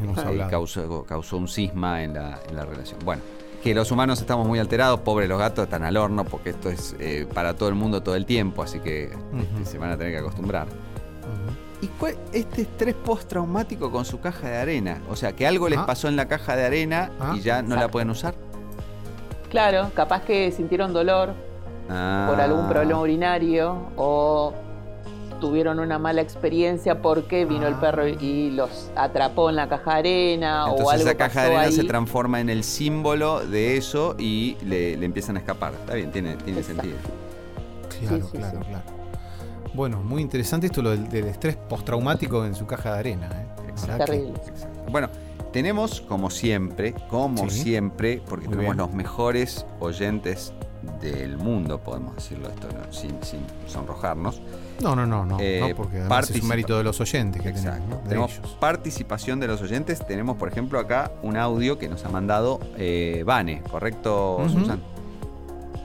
[0.00, 2.98] Hemos y causó, causó un cisma en la, en la relación.
[3.04, 3.22] Bueno,
[3.62, 6.94] que los humanos estamos muy alterados, pobres los gatos están al horno, porque esto es
[7.00, 10.12] eh, para todo el mundo todo el tiempo, así que este, se van a tener
[10.12, 10.68] que acostumbrar.
[11.80, 15.00] ¿Y cuál, este estrés postraumático con su caja de arena?
[15.08, 15.86] O sea, que algo les Ah.
[15.86, 17.34] pasó en la caja de arena Ah.
[17.36, 17.92] y ya no la Exacto.
[17.92, 18.34] pueden usar.
[19.50, 21.34] Claro, capaz que sintieron dolor
[21.86, 22.68] por algún Ah.
[22.68, 24.52] problema urinario o
[25.40, 27.80] tuvieron una mala experiencia porque vino el Ah.
[27.80, 31.46] perro y los atrapó en la caja de arena o Entonces algo esa caja de
[31.46, 31.72] arena ahí.
[31.72, 35.74] se transforma en el símbolo de eso y le, le empiezan a escapar.
[35.74, 36.82] Está bien, tiene, tiene Exacto.
[36.82, 36.98] sentido.
[38.00, 38.64] Claro, Sí, sí, claro, sí.
[38.68, 38.97] claro.
[39.78, 43.28] Bueno, muy interesante esto lo del, del estrés postraumático en su caja de arena.
[43.32, 43.68] ¿eh?
[43.68, 44.06] Exacto.
[44.06, 44.32] Terrible.
[44.48, 44.90] Exacto.
[44.90, 45.08] Bueno,
[45.52, 47.60] tenemos como siempre, como Sí.
[47.62, 48.86] siempre, porque Muy tenemos bien.
[48.88, 50.52] los mejores oyentes
[51.00, 52.92] del mundo, podemos decirlo esto ¿no?
[52.92, 53.38] sin, sin
[53.68, 54.42] sonrojarnos.
[54.82, 57.50] No, no, no, no, Eh, no, porque además es un mérito de los oyentes que
[57.50, 57.70] Exacto.
[57.78, 58.02] tenemos, ¿no?
[58.02, 58.56] de Tenemos ellos.
[58.58, 60.04] participación de los oyentes.
[60.04, 64.48] Tenemos, por ejemplo, acá un audio que nos ha mandado eh, Vane, ¿correcto, Ujú.
[64.60, 64.80] Susan?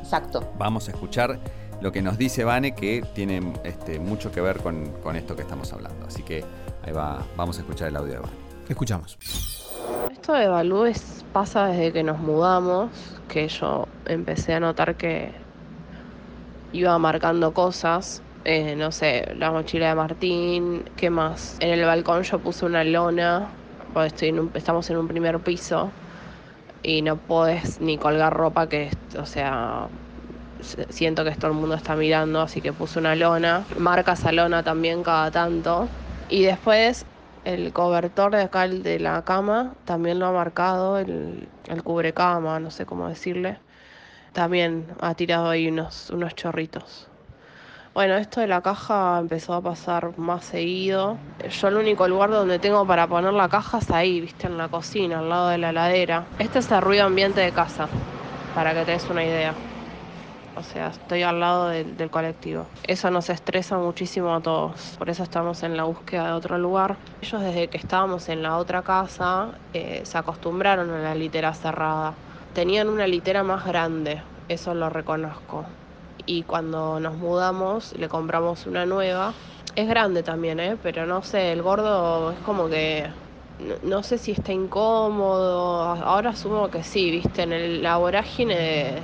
[0.01, 0.51] Exacto.
[0.58, 1.39] Vamos a escuchar
[1.84, 5.41] lo que nos dice Vane, que tiene este, mucho que ver con, con esto que
[5.41, 6.08] estamos hablando.
[6.08, 6.43] Así que
[6.86, 8.34] ahí va, vamos a escuchar el audio de Vane.
[8.69, 9.17] Escuchamos.
[10.12, 12.89] Esto de Balúes pasa desde que nos mudamos,
[13.28, 15.32] que yo empecé a notar que
[16.72, 18.22] iba marcando cosas.
[18.46, 21.56] eh, no sé, la mochila de Martín, ¿qué más?
[21.62, 23.48] En el balcón yo puse una lona,
[23.93, 25.91] porque estoy en un- estamos en un primer piso
[26.82, 29.88] y no podés ni colgar ropa que, o sea,
[30.89, 33.65] siento que todo el mundo está mirando, así que puse una lona.
[33.78, 35.88] Marca esa lona también cada tanto.
[36.30, 37.06] Y después
[37.45, 42.60] el cobertor de acá, el de la cama, también lo ha marcado, el, el cubrecama,
[42.60, 43.58] no sé cómo decirle.
[44.32, 47.08] También ha tirado ahí unos, unos chorritos.
[47.93, 51.17] Bueno, esto de la caja empezó a pasar más seguido.
[51.47, 54.67] Yo el único lugar donde tengo para poner la caja es ahí, viste, en la
[54.67, 56.26] cocina, al lado de la heladera.
[56.39, 57.88] Este es el ruido ambiente de casa,
[58.56, 59.54] para que te des una idea.
[60.56, 62.68] O sea, estoy al lado del, colectivo.
[62.84, 64.96] Eso nos estresa muchísimo a todos.
[65.00, 66.98] Por eso estamos en la búsqueda de otro lugar.
[67.22, 72.13] Ellos desde que estábamos en la otra casa eh, se acostumbraron a la litera cerrada.
[72.54, 75.66] Tenían una litera más grande, eso lo reconozco.
[76.26, 79.34] Y cuando nos mudamos le compramos una nueva.
[79.76, 80.78] Es grande también, ¿eh?
[80.84, 83.08] Pero no sé, el gordo es como que...
[83.60, 85.82] No, no sé si está incómodo.
[85.82, 89.02] Ahora asumo que sí, viste, en el, la vorágine de,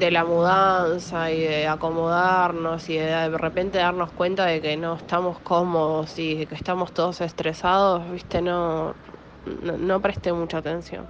[0.00, 4.94] de la mudanza y de acomodarnos y de de repente darnos cuenta de que no
[4.94, 8.96] estamos cómodos y que estamos todos estresados, viste, no,
[9.44, 11.06] no, presté mucha atención.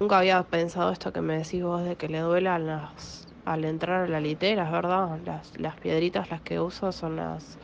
[0.00, 4.04] Nunca había pensado esto que me decís vos de que le duelan las al entrar
[4.04, 5.20] a la litera, es verdad.
[5.24, 7.58] Las, las piedritas las que uso son las,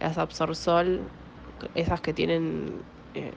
[0.00, 1.10] las Absorsol,
[1.74, 3.32] esas que tienen eh,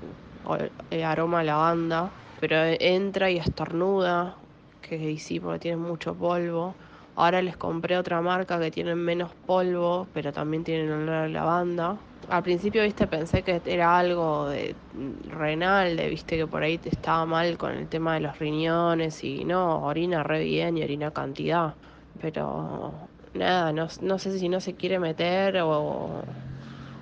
[0.89, 4.40] eh, aroma a lavanda, pero entra y estornuda,
[4.81, 6.77] que sí, porque tienen mucho polvo.
[7.15, 12.01] Ahora les compré otra marca que tienen menos polvo, pero también tienen olor a lavanda.
[12.27, 16.77] Al principio, viste, pensé que era algo de mm, renal, de viste que por ahí
[16.79, 20.83] te estaba mal con el tema de los riñones y no, orina re bien y
[20.83, 21.77] orina cantidad.
[22.19, 26.27] Pero nada, no, no sé si no se quiere meter o,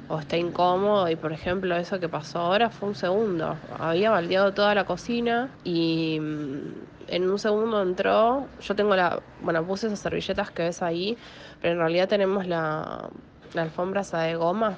[0.10, 3.56] o está incómodo y por ejemplo eso que pasó ahora fue un segundo.
[3.80, 9.63] Había baldeado toda la cocina y mm, en un segundo entró, yo tengo la, bueno,
[9.63, 11.17] puse esas servilletas que ves ahí,
[11.62, 13.10] pero en realidad tenemos la,
[13.56, 14.78] alfombra esa de goma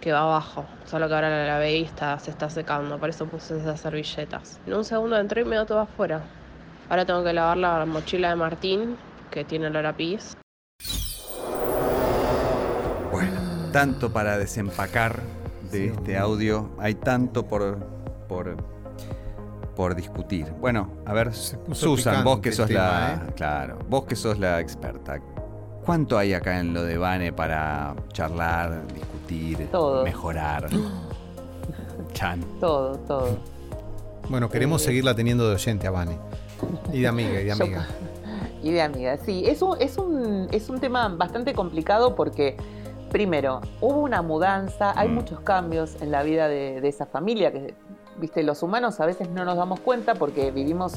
[0.00, 3.58] que va abajo, solo que ahora la lavé y se está secando, por eso puse
[3.58, 4.60] esas servilletas.
[4.66, 6.22] En un segundo entró y me dio todo afuera.
[6.88, 8.96] Ahora tengo que lavar la mochila de Martín,
[9.30, 9.92] que tiene olor a
[13.72, 15.20] tanto para desempacar
[15.70, 16.18] de Sí, este hombre.
[16.18, 17.78] audio, hay tanto por,
[18.28, 18.56] por,
[19.76, 20.46] por discutir.
[20.60, 23.22] Bueno, a ver, Susan, vos que el sos la.
[23.28, 23.32] ¿eh?
[23.36, 25.20] Claro, vos que sos la experta.
[25.84, 30.04] ¿Cuánto hay acá en lo de Vane para charlar, discutir, Todo.
[30.04, 30.68] mejorar?
[32.12, 32.44] Chan.
[32.60, 33.38] Todo, todo.
[34.28, 34.86] Bueno, queremos Eh.
[34.86, 36.16] seguirla teniendo de oyente a Vane.
[36.92, 37.86] Y de amiga, y de Yo- amiga.
[38.62, 39.42] Y de amiga, sí.
[39.46, 42.58] Es un, es, un, es un tema bastante complicado porque,
[43.10, 45.14] primero, hubo una mudanza, hay Mm.
[45.14, 47.74] muchos cambios en la vida de, de esa familia que,
[48.18, 50.94] viste, los humanos a veces no nos damos cuenta porque vivimos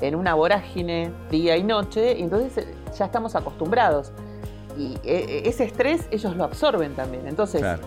[0.00, 4.12] en una vorágine día y noche y entonces eh, ya estamos acostumbrados.
[4.76, 7.26] Y eh, ese estrés ellos lo absorben también.
[7.26, 7.82] Entonces, Claro.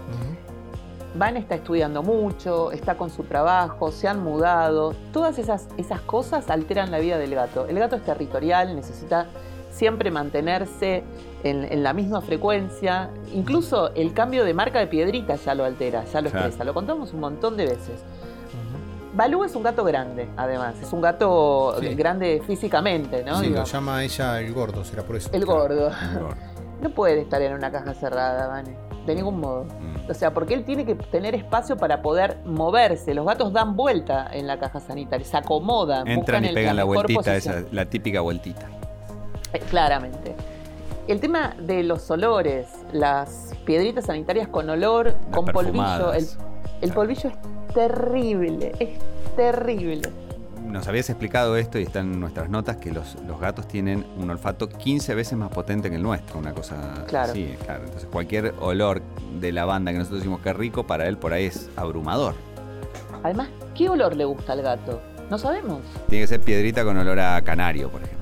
[1.13, 4.93] Van está estudiando mucho, está con su trabajo, se han mudado.
[5.11, 7.65] Todas esas, esas cosas alteran la vida del gato.
[7.67, 9.25] El gato es territorial, necesita
[9.71, 11.03] siempre mantenerse
[11.43, 13.09] en, en la misma frecuencia.
[13.33, 16.45] Incluso el cambio de marca de piedrita ya lo altera, ya lo Claro.
[16.47, 16.63] estresa.
[16.63, 18.03] Lo contamos un montón de veces.
[19.13, 20.75] Balú es un gato grande, además.
[20.81, 21.93] Es un gato Sí.
[21.95, 23.39] grande físicamente, ¿no?
[23.41, 25.29] Sí, lo llama ella el gordo, será por eso.
[25.33, 25.91] El gordo.
[26.81, 28.75] No puede estar en una caja cerrada, Vane.
[29.05, 29.65] De ningún modo.
[29.65, 30.09] Mm.
[30.09, 33.13] O sea, porque él tiene que tener espacio para poder moverse.
[33.13, 36.07] Los gatos dan vuelta en la caja sanitaria, se acomodan.
[36.07, 38.67] Entran buscan y el- pegan la mejor vueltita, esa, la típica vueltita.
[39.53, 40.35] Eh, Claramente.
[41.07, 46.13] El tema de los olores, las piedritas sanitarias con olor, Las con polvillo.
[46.81, 47.35] El, polvillo es
[47.73, 48.89] terrible, es
[49.35, 50.09] terrible.
[50.65, 54.29] Nos habías explicado esto y está en nuestras notas que los, los gatos tienen un
[54.29, 57.31] olfato 15 veces más potente que el nuestro, una cosa Claro.
[57.31, 57.83] así, claro.
[57.83, 59.01] Entonces cualquier olor
[59.39, 62.35] de lavanda que nosotros decimos que es rico, para él por ahí es abrumador.
[63.23, 65.01] Además, ¿qué olor le gusta al gato?
[65.29, 65.81] No sabemos.
[66.09, 68.20] Tiene que ser piedrita con olor a canario, por ejemplo.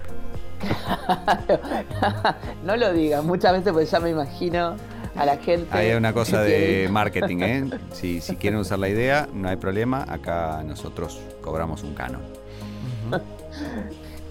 [2.63, 4.75] no lo digan, muchas veces pues ya me imagino
[5.15, 5.67] a la gente.
[5.71, 7.69] Ahí hay una cosa de marketing, ¿eh?
[7.91, 10.05] Si, si quieren usar la idea, no hay problema.
[10.07, 12.21] Acá nosotros cobramos un canon.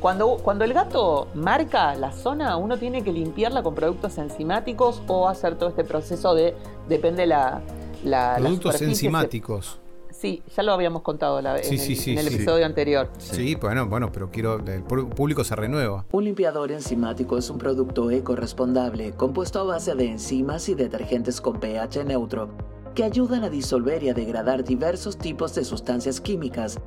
[0.00, 5.28] Cuando, cuando el gato marca la zona, uno tiene que limpiarla con productos enzimáticos o
[5.28, 6.54] hacer todo este proceso de.
[6.88, 7.60] Depende la.
[8.04, 9.80] la Productos enzimáticos.
[10.20, 12.34] Sí, ya lo habíamos contado la- Sí, en, sí, el, sí, en el sí.
[12.34, 13.08] episodio anterior.
[13.18, 14.56] Sí, bueno, bueno, pero quiero.
[14.56, 16.04] El pu- público se renueva.
[16.10, 21.60] Un limpiador enzimático es un producto ecorrespondable compuesto a base de enzimas y detergentes con
[21.60, 22.48] pH neutro
[22.96, 26.80] que ayudan a disolver y a degradar diversos tipos de sustancias químicas,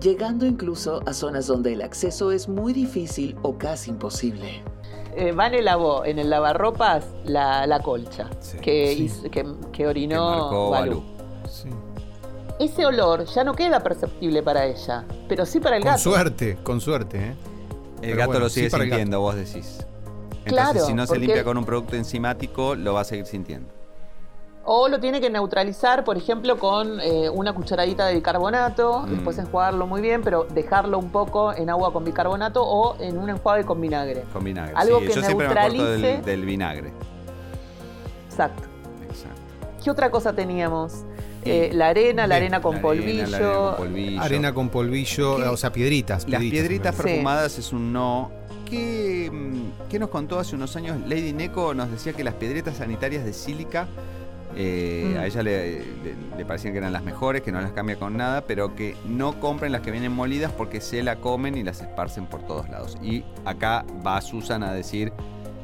[0.00, 4.62] llegando incluso a zonas donde el acceso es muy difícil o casi imposible.
[5.16, 9.04] Eh, Vane lavó en el lavarropas la, la colcha Sí, que, sí.
[9.06, 10.70] hizo- que, que Que orinó Balú.
[10.70, 11.15] Balú.
[12.58, 12.64] Sí.
[12.64, 16.02] Ese olor ya no queda perceptible para ella, pero sí para el Con gato.
[16.02, 17.34] suerte, con suerte, ¿eh?
[17.96, 18.82] El Pero gato bueno, lo sí sigue gato.
[18.84, 19.86] sintiendo, vos decís.
[20.44, 23.26] Entonces, Claro, si no se porque- limpia con un producto enzimático, lo va a seguir
[23.26, 23.68] sintiendo.
[24.68, 29.10] O lo tiene que neutralizar, por ejemplo, con eh, una cucharadita de bicarbonato, Mm.
[29.10, 33.30] después enjuagarlo muy bien, pero dejarlo un poco en agua con bicarbonato o en un
[33.30, 34.24] enjuague con vinagre.
[34.32, 34.72] Con vinagre.
[34.76, 36.92] Algo sí, que yo siempre me neutralice- del, del vinagre.
[38.28, 38.62] Exacto.
[39.08, 39.40] Exacto.
[39.82, 41.04] ¿Qué otra cosa teníamos?
[41.46, 43.24] Eh, la arena, la arena con polvillo.
[43.24, 44.22] arena, la arena con polvillo.
[44.22, 45.42] Arena con polvillo, ¿Qué?
[45.44, 46.28] o sea, piedritas.
[46.28, 47.02] Las piedritas Sí.
[47.02, 48.30] perfumadas es un no.
[48.68, 50.98] ¿Qué, mm, qué nos contó hace unos años?
[51.06, 53.86] Lady Neko nos decía que las piedritas sanitarias de sílica
[54.58, 55.18] eh, Mm.
[55.18, 58.16] a ella le, le- le parecían que eran las mejores, que no las cambia con
[58.16, 61.82] nada, pero que no compren las que vienen molidas porque se la comen y las
[61.82, 62.96] esparcen por todos lados.
[63.02, 65.12] Y acá va Susan a decir,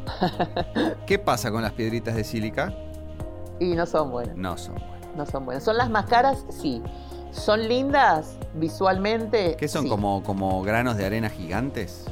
[1.07, 2.75] ¿qué pasa con las piedritas de sílica?
[3.61, 5.01] Y no son buenas, No son buenas.
[5.16, 5.64] No son buenas.
[5.64, 6.44] ¿Son las más caras?
[6.51, 6.83] Sí.
[7.33, 9.57] ¿Son lindas visualmente?
[9.59, 9.85] ¿Qué son?
[9.85, 9.88] Sí.
[9.88, 12.05] Como, como granos de arena gigantes?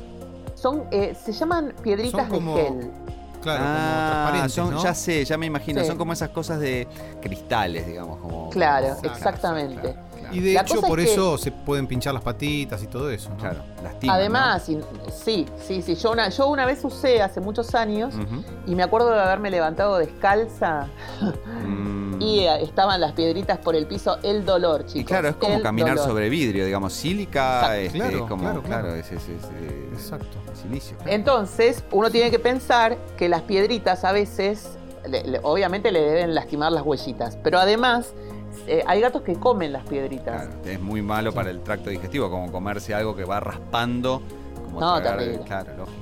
[0.55, 2.91] Son, eh, se llaman piedritas Son como- de gel.
[3.43, 4.83] Claro, ah, como transparentes, son, ¿no?
[4.83, 5.81] ya sé, ya me imagino.
[5.81, 5.87] Sí.
[5.87, 6.87] Son como esas cosas de
[7.23, 8.19] cristales, digamos.
[8.19, 9.81] Como, Claro, como- exactamente.
[9.81, 9.97] claro,
[10.33, 13.11] Y de La hecho, es por que- eso se pueden pinchar las patitas y todo
[13.11, 13.37] eso, ¿no?
[13.37, 15.95] claro, lastiman, Además, sí, sí, sí.
[15.97, 18.15] Yo una, yo una vez usé hace muchos años
[18.67, 20.87] y me acuerdo de haberme levantado descalza
[21.67, 22.21] Mm.
[22.23, 24.19] y eh, estaban las piedritas por el piso.
[24.23, 25.01] El dolor, chicos.
[25.01, 26.09] Y claro, es como el caminar dolor.
[26.11, 28.95] sobre vidrio, digamos, sílica, este, Claro, es como, claro, claro, claro.
[28.97, 30.39] es, es, es, eh, Exacto.
[30.55, 30.97] silicio.
[31.07, 34.77] Entonces, uno tiene que pensar que las piedritas a veces,
[35.09, 38.13] le- le- obviamente le deben lastimar las huellitas, pero además
[38.79, 40.47] eh, hay gatos que comen las piedritas.
[40.47, 44.23] Claro, es muy malo para el tracto digestivo, como comerse algo que va raspando,
[44.65, 45.45] como No, tragar, terrible.
[45.45, 45.97] claro, lógico.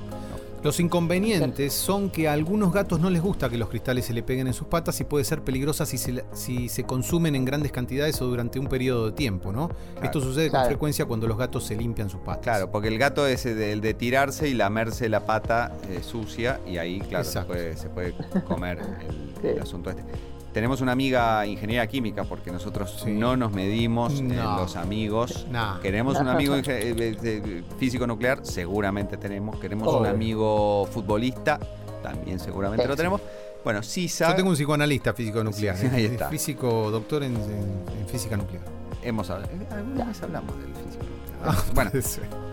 [0.61, 4.23] Los inconvenientes son que a algunos gatos no les gusta que los cristales se le
[4.23, 7.71] peguen en sus patas y puede ser peligrosa si se, si se consumen en grandes
[7.71, 9.69] cantidades o durante un periodo de tiempo, ¿no?
[10.03, 10.63] Esto sucede Claro.
[10.65, 12.43] con frecuencia cuando los gatos se limpian sus patas.
[12.43, 16.01] Claro, porque el gato es el de, el de tirarse y lamerse la pata eh,
[16.03, 18.13] sucia y ahí, claro, se puede, se puede
[18.45, 18.79] comer
[19.09, 19.47] el, Sí.
[19.47, 20.03] el asunto este.
[20.53, 23.11] Tenemos una amiga ingeniera química, porque nosotros Sí.
[23.11, 24.57] no nos medimos en No.
[24.57, 25.45] los amigos.
[25.81, 29.59] Queremos un amigo eh, eh, eh, físico nuclear, seguramente tenemos.
[29.59, 31.59] Queremos un amigo futbolista,
[32.01, 33.21] también seguramente lo tenemos.
[33.63, 35.75] Bueno, Sisa, Yo tengo un psicoanalista físico nuclear.
[35.77, 36.29] Sí, ahí está.
[36.29, 38.63] Físico, doctor en, en- en física nuclear.
[39.03, 41.55] hemos hablado, eh, alguna vez hablamos del físico nuclear.
[41.55, 41.91] Ah, bueno,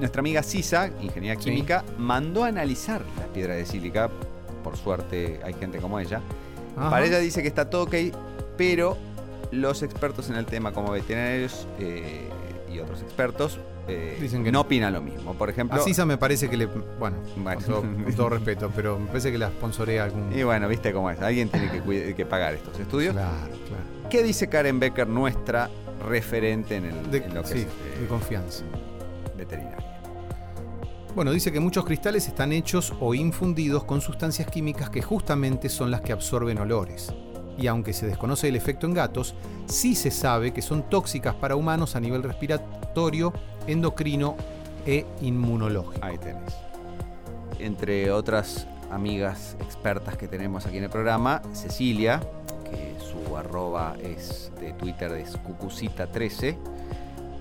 [0.01, 1.51] nuestra amiga Sisa, ingeniera Sí.
[1.51, 4.11] química, mandó a analizar las piedras de sílica.
[4.63, 6.21] Por suerte hay gente como ella.
[6.77, 6.91] Ajá.
[6.91, 7.95] Para ella dice que está todo ok,
[8.57, 8.97] pero
[9.51, 12.29] los expertos en el tema, como veterinarios eh,
[12.73, 13.59] y otros expertos,
[13.89, 14.62] eh, Dicen que no no.
[14.62, 15.35] opinan lo mismo.
[15.35, 16.67] Por ejemplo, A Sisa me parece que le.
[16.67, 17.61] Bueno, Bueno.
[17.61, 20.37] con todo, con todo respeto, pero me parece que la sponsorea algún.
[20.37, 21.71] y bueno, viste cómo es, alguien tiene
[22.15, 23.15] que, pagar estos estudios.
[23.15, 23.37] Claro,
[23.69, 23.85] claro.
[24.11, 25.71] ¿Qué dice Karen Becker, nuestra
[26.05, 28.65] referente en, el, De, en lo que sí, es eh, de confianza.
[31.17, 35.91] Bueno, dice que muchos cristales están hechos o infundidos con sustancias químicas que justamente son
[35.91, 37.11] las que absorben olores.
[37.57, 41.57] Y aunque se desconoce el efecto en gatos, sí se sabe que son tóxicas para
[41.57, 43.33] humanos a nivel respiratorio,
[43.67, 44.37] endocrino
[44.85, 46.05] e inmunológico.
[46.05, 46.55] Ahí tenés.
[47.61, 52.21] Entre otras amigas expertas que tenemos aquí en el programa, Cecilia,
[52.65, 56.59] que su arroba es de Twitter es cucucita13,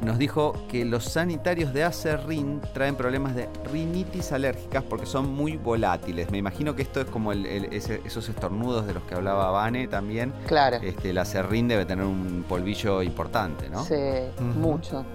[0.01, 5.57] nos dijo que los sanitarios de Acerrín traen problemas de rinitis alérgicas porque son muy
[5.57, 6.29] volátiles.
[6.31, 9.49] Me imagino que esto es como el- el- ese- esos estornudos de los que hablaba
[9.51, 10.33] Vane también.
[10.47, 10.77] Claro.
[10.81, 13.83] Este, el Acerrín debe tener un polvillo importante, ¿no?
[13.83, 13.95] Sí,
[14.59, 15.05] mucho,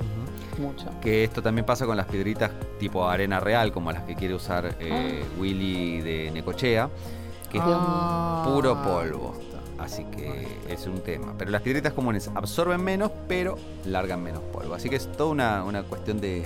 [0.59, 0.87] mucho.
[1.01, 4.75] Que esto también pasa con las piedritas tipo arena real, como las que quiere usar
[4.81, 6.89] eh, Willy de Necochea,
[7.51, 9.35] que es Ah, puro polvo.
[9.81, 11.35] Así que es un tema.
[11.39, 14.75] Pero las piedritas comunes absorben menos, pero largan menos polvo.
[14.75, 16.43] Así que es toda una, una cuestión de,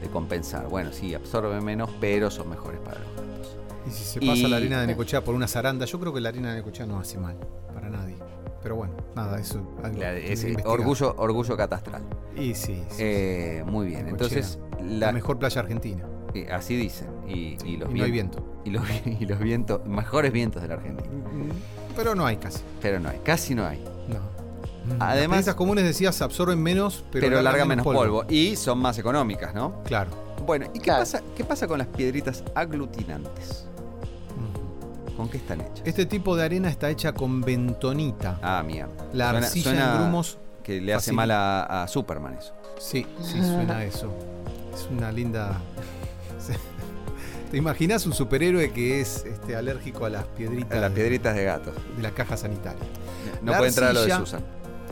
[0.00, 0.68] de compensar.
[0.68, 3.56] Bueno, sí, absorben menos, pero son mejores para los gatos.
[3.86, 6.20] Y si se Y- pasa la harina de Necochea por una zaranda, yo creo que
[6.20, 7.36] la harina de Necochea no hace mal
[7.74, 8.16] para nadie.
[8.62, 12.02] Pero bueno, nada, eso algo La- que es orgullo, orgullo catastral.
[12.36, 14.06] Y sí, sí, Eh, muy bien.
[14.06, 16.04] Necochea, Entonces, la la- mejor playa argentina.
[16.34, 17.08] eh, así dicen.
[17.28, 18.44] Y, y los Y no hay viento.
[18.64, 18.82] Y los,
[19.20, 21.10] y los vientos, mejores vientos de la Argentina.
[21.98, 22.60] Pero no hay casi.
[22.80, 23.82] Pero no hay, casi no hay.
[24.08, 24.96] No.
[25.00, 28.24] Además- Las comunes decías absorben menos, pero, Pero, largan larga menos polvo.
[28.30, 29.82] Y son más económicas, ¿no?
[29.84, 30.10] Claro.
[30.46, 31.00] Bueno, ¿y qué, Claro.
[31.00, 33.66] pasa, qué pasa con las piedritas aglutinantes?
[35.10, 35.14] Ujú.
[35.16, 35.82] ¿Con qué están hechas?
[35.84, 38.38] Este tipo de arena está hecha con bentonita.
[38.42, 38.90] Ah, mierda.
[39.12, 40.38] La Suena- arcilla suena en grumos.
[40.62, 41.14] Que le hace fácil.
[41.16, 42.54] mal a, a Superman eso.
[42.78, 44.10] Sí, sí, suena a eso.
[44.72, 45.58] Es una linda.
[47.50, 51.44] ¿Te imaginas un superhéroe que es este, alérgico a las piedritas, Las de- piedritas de
[51.44, 51.72] gato.
[51.96, 52.82] de la caja sanitaria?
[53.42, 54.42] No La puede entrar a lo de Susan.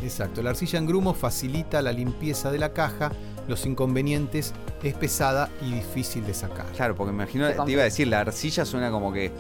[0.03, 3.13] Exacto, la arcilla en grumos facilita la limpieza de la caja,
[3.49, 6.67] los inconvenientes, es pesada y difícil de sacar.
[6.75, 9.31] Claro, porque me imagino, te iba a decir, la arcilla suena como que,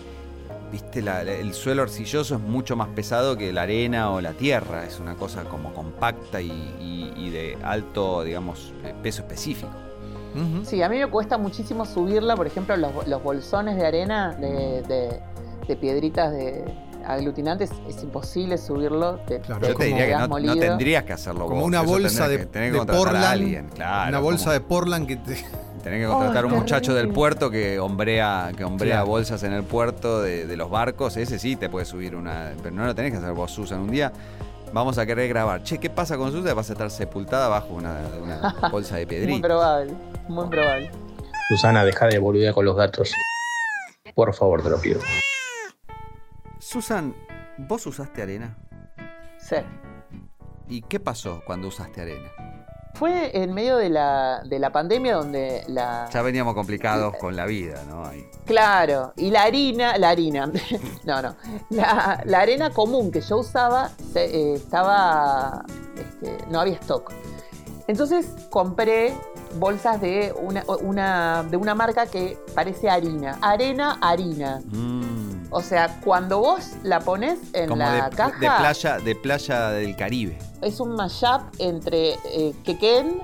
[0.72, 4.32] viste, la- la- el suelo arcilloso es mucho más pesado que la arena o la
[4.32, 4.84] tierra.
[4.86, 9.70] Es una cosa como compacta y, y- y de alto, digamos, eh, peso específico.
[10.36, 10.64] Ujú.
[10.64, 14.82] Sí, a mí me cuesta muchísimo subirla, por ejemplo, los, los bolsones de arena, de,
[14.82, 15.20] de-
[15.66, 16.64] de piedritas de
[17.04, 19.16] aglutinantes, es imposible subirlo.
[19.26, 21.64] Te, Claro, te- Yo te diría que no, no tendrías que hacerlo Como vos.
[21.68, 23.24] una bolsa de, que, tenés que de contratar a Portland.
[23.32, 25.44] alguien, claro, una bolsa como- de Portland que te.
[25.82, 29.06] Tenés que contratar Ay, un muchacho del puerto que hombrea, que hombrea Claro.
[29.06, 31.16] bolsas en el puerto de, de los barcos.
[31.16, 32.54] Ese sí te puede subir una.
[32.60, 33.78] Pero no lo tenés que hacer vos, Susan.
[33.80, 34.12] Un día
[34.72, 35.62] vamos a querer grabar.
[35.62, 36.56] Che, ¿qué pasa con Susan?
[36.56, 39.46] Vas a estar sepultada bajo una, una bolsa de Muy piedrita.
[39.46, 39.92] probable,
[40.28, 40.90] muy probable.
[41.48, 43.12] Susana, deja de boludear con los gatos.
[44.14, 45.00] Por favor, te lo pido.
[46.58, 47.14] Susan,
[47.58, 48.56] ¿vos usaste arena?
[49.38, 49.56] Sí.
[50.68, 52.28] ¿Y qué pasó cuando usaste arena?
[52.94, 56.08] Fue en medio de la, de la pandemia donde la...
[56.10, 58.06] Ya veníamos complicados con la vida, ¿no?
[58.06, 58.24] Ahí.
[58.46, 60.46] Claro, y la harina, la harina,
[61.04, 61.36] no, no,
[61.68, 65.62] la, la arena común que yo usaba se- eh, estaba,
[65.94, 67.12] este, no había stock.
[67.86, 69.12] Entonces compré
[69.54, 74.60] bolsas de una, una, de una marca que parece harina, arena, harina.
[74.66, 75.46] Mm.
[75.50, 79.70] O sea, cuando vos la pones en Como la de, caja, de playa, de playa
[79.70, 80.38] del Caribe.
[80.60, 83.20] es un mashup entre eh, quequén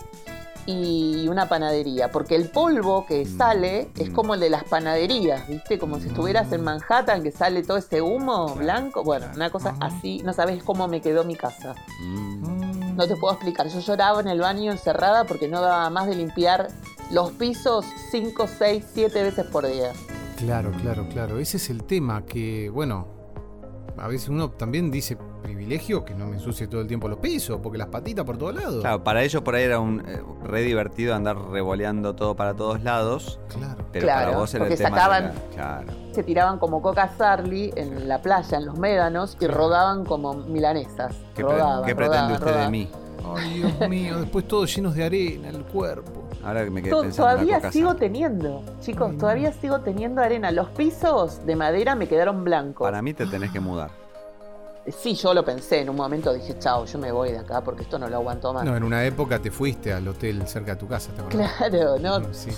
[0.65, 4.13] y una panadería, porque el polvo que Mm, sale es mm.
[4.13, 5.77] como el de las panaderías, ¿viste?
[5.79, 9.03] Como si estuvieras en Manhattan que sale todo ese humo blanco.
[9.03, 11.75] Bueno, una cosa así, no sabes cómo me quedó mi casa.
[12.01, 12.52] Mm.
[12.95, 13.69] No te puedo explicar.
[13.69, 16.69] Yo lloraba en el baño encerrada porque no daba más de limpiar
[17.11, 19.93] los pisos 5, 6, 7 veces por día.
[20.37, 21.39] Claro, claro, claro.
[21.39, 23.07] Ese es el tema que, bueno,
[23.97, 27.59] a veces uno también dice privilegio que no me ensucie todo el tiempo los pisos,
[27.63, 28.81] porque las patitas por todos lados.
[28.81, 32.83] Claro, para ellos por ahí era un eh, re divertido andar revoleando todo para todos
[32.83, 33.39] lados.
[33.49, 33.85] Claro.
[33.93, 34.97] Pero Claro, para vos era el porque tema.
[34.97, 35.93] sacaban- de la- Claro.
[36.13, 41.15] Se tiraban como coca Sarli en la playa, en los médanos, y rodaban como milanesas.
[41.35, 42.89] ¿Qué, pre- rodaban, qué pretende rodaban, usted de mí?
[43.35, 46.23] Ay, Dios mío, después todos llenos de arena el cuerpo.
[46.45, 50.51] Ahora que me quedé pensando en la Todavía sigo teniendo, chicos, todavía sigo teniendo arena.
[50.51, 52.85] Los pisos de madera me quedaron blancos.
[52.85, 53.91] Para mí te tenés que mudar.
[54.89, 57.83] Sí, yo lo pensé en un momento, dije, chao, yo me voy de acá porque
[57.83, 58.65] esto no lo aguanto más.
[58.65, 61.53] No, en una época te fuiste al hotel cerca de tu casa, ¿te acordás?
[61.57, 62.51] Claro, no, Sí.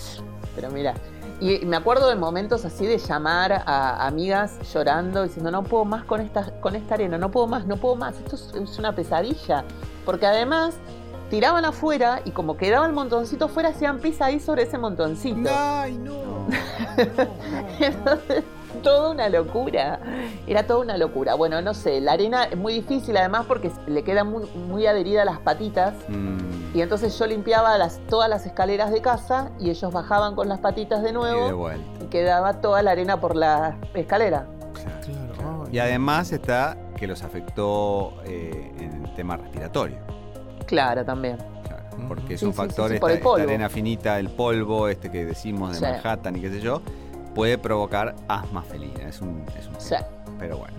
[0.55, 0.95] pero mira.
[1.41, 6.05] Y me acuerdo de momentos así de llamar a amigas llorando, diciendo, no puedo más
[6.05, 9.65] con esta, con esta arena, no puedo más, no puedo más, esto es, una pesadilla.
[10.07, 10.77] Porque además
[11.29, 15.51] tiraban afuera y como quedaba el montoncito fuera, hacían pis ahí sobre ese montoncito.
[15.53, 16.47] Ay, no.
[17.81, 18.45] Entonces,
[18.85, 19.99] toda una locura.
[20.47, 21.35] Era toda una locura.
[21.35, 25.23] Bueno, no sé, la arena es muy difícil además porque le queda muy, muy adherida
[25.23, 25.95] a las patitas.
[26.09, 30.49] Mm, Y entonces yo limpiaba las, todas las escaleras de casa y ellos bajaban con
[30.49, 32.05] las patitas de y de nuevo vuelta.
[32.05, 34.47] y quedaba toda la arena por la escalera.
[34.75, 35.65] Claro.
[35.73, 39.97] Y además está que los afectó eh, en el tema respiratorio.
[40.67, 41.39] Claro, también.
[42.09, 43.45] Porque es Sí, un sí, factor, sí, sí, esta, por el esta polvo.
[43.45, 45.85] arena finita, el polvo, este que decimos de Sí.
[45.85, 46.83] Manhattan y qué sé yo,
[47.35, 49.09] puede provocar asma felina.
[49.09, 49.75] Es un, es un
[50.39, 50.75] Pero bueno.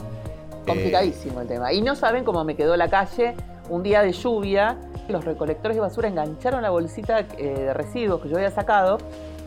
[0.66, 1.74] complicadísimo el tema.
[1.74, 3.36] Y no saben cómo me quedó la calle
[3.70, 4.78] un día de lluvia.
[5.08, 8.98] Los recolectores de basura engancharon la bolsita eh, de residuos que yo había sacado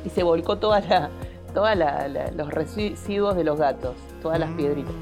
[0.05, 1.09] y se volcó toda la,
[1.55, 4.93] toda la- la- los residuos de los gatos, todas las piedritas.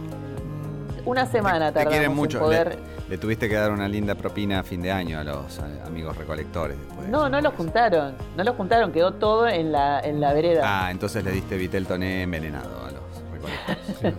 [1.04, 2.14] Una semana Mm.
[2.14, 2.68] mucho, en poder.
[2.76, 6.16] Le, le tuviste que dar una linda propina a fin de año a los amigos
[6.16, 6.76] recolectores.
[6.78, 10.32] después de No, no lo juntaron, no lo juntaron, quedó todo en la, en la
[10.32, 10.62] vereda.
[10.64, 13.02] Ah, entonces le diste Vitel Toné envenenado a los
[13.32, 14.14] recolectores.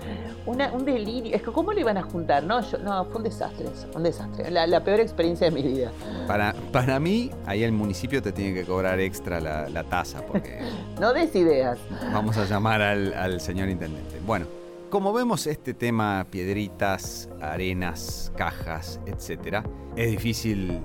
[0.45, 1.35] Una- un delirio.
[1.35, 2.41] Es que ¿cómo lo iban a juntar?
[2.43, 4.49] No, yo, no fue un desastre eso, un desastre.
[4.49, 5.91] La, la peor experiencia de mi vida.
[6.25, 10.59] Para, para mí, ahí el municipio te tiene que cobrar extra la, la tasa, porque
[11.01, 11.77] No des ideas.
[12.13, 14.17] vamos a llamar al, al señor intendente.
[14.25, 14.45] Bueno,
[14.89, 19.63] como vemos este tema, piedritas, arenas, cajas, etcétera,
[19.95, 20.81] es difícil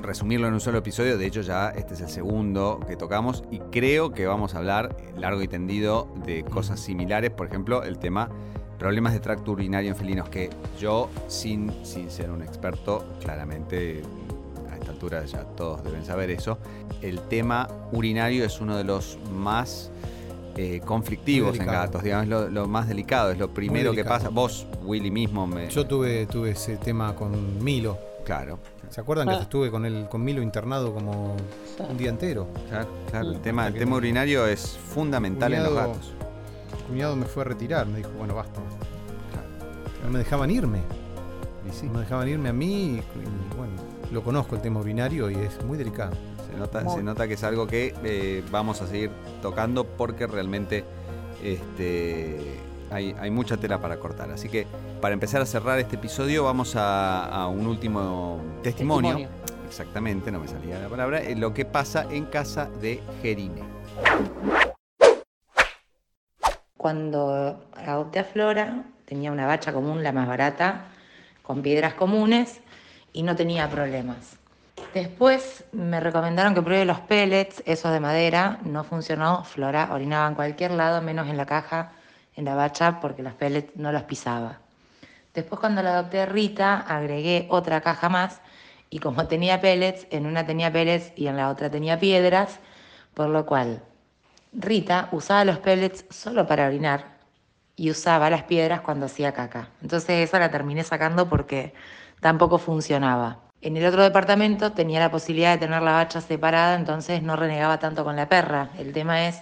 [0.00, 1.16] resumirlo en un solo episodio.
[1.16, 4.96] De hecho, ya este es el segundo que tocamos y creo que vamos a hablar
[5.16, 7.30] largo y tendido de cosas similares.
[7.30, 8.28] Por ejemplo, el tema
[8.78, 14.02] problemas de tracto urinario en felinos, que yo, sin, sin ser un experto, claramente
[14.68, 16.58] a esta altura ya todos deben saber eso.
[17.00, 19.92] El tema urinario es uno de los más
[20.56, 24.28] eh, conflictivos en gatos, digamos, es lo, lo más delicado, es lo primero que pasa.
[24.28, 25.68] Vos, Willy mismo, me.
[25.70, 27.98] Yo tuve, tuve ese tema con Milo.
[28.24, 28.58] Claro,
[28.90, 29.40] ¿Se acuerdan que Ah.
[29.40, 31.34] estuve con él, con Milo internado como
[31.88, 32.46] un día entero?
[32.68, 33.30] claro, claro.
[33.30, 33.40] El Mm.
[33.42, 36.12] tema, el Hasta que tema urinario es fundamental en los gatos.
[36.88, 38.60] Cuñado me fue a retirar, me dijo, bueno, basta.
[38.60, 38.86] basta.
[39.32, 39.48] Claro.
[40.04, 40.80] No me dejaban irme.
[41.66, 43.72] Y sí, No me dejaban irme a mí y, y, bueno,
[44.12, 46.12] lo conozco el tema urinario y es muy delicado.
[46.52, 50.26] Se nota, Muy- se nota que es algo que eh, vamos a seguir tocando porque
[50.26, 50.84] realmente
[51.42, 52.58] este,
[52.90, 54.30] hay, hay mucha tela para cortar.
[54.30, 54.66] Así que
[55.00, 59.10] para empezar a cerrar este episodio vamos a, a un último testimonio.
[59.16, 59.42] Testimonio.
[59.66, 61.22] Exactamente, no me salía la palabra.
[61.22, 63.62] eh, lo que pasa en casa de Jerine.
[66.76, 70.86] Cuando adopté a Flora, tenía una bacha común, la más barata,
[71.42, 72.60] con piedras comunes
[73.12, 74.38] y no tenía problemas.
[74.94, 80.34] Después me recomendaron que pruebe los pellets, esos de madera, no funcionó, Flora orinaba en
[80.34, 81.92] cualquier lado, menos en la caja,
[82.36, 84.58] en la bacha, porque los pellets no los pisaba.
[85.34, 88.40] Después cuando la adopté Rita, agregué otra caja más
[88.90, 92.58] y como tenía pellets, en una tenía pellets y en la otra tenía piedras,
[93.14, 93.82] por lo cual
[94.52, 97.16] Rita usaba los pellets solo para orinar
[97.76, 99.70] y usaba las piedras cuando hacía caca.
[99.80, 101.72] Entonces esa la terminé sacando porque
[102.20, 103.38] tampoco funcionaba.
[103.64, 107.78] En el otro departamento tenía la posibilidad de tener la bacha separada, entonces no renegaba
[107.78, 108.70] tanto con la perra.
[108.76, 109.40] El tema es,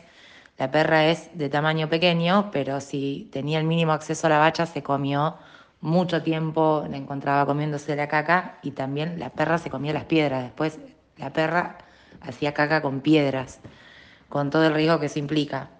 [0.58, 4.66] la perra es de tamaño pequeño, pero si tenía el mínimo acceso a la bacha
[4.66, 5.38] se comió
[5.80, 10.42] mucho tiempo, la encontraba comiéndose la caca y también la perra se comía las piedras.
[10.42, 10.78] Después
[11.16, 11.78] la perra
[12.20, 13.60] hacía caca con piedras
[14.28, 15.70] con todo el riesgo que se implica.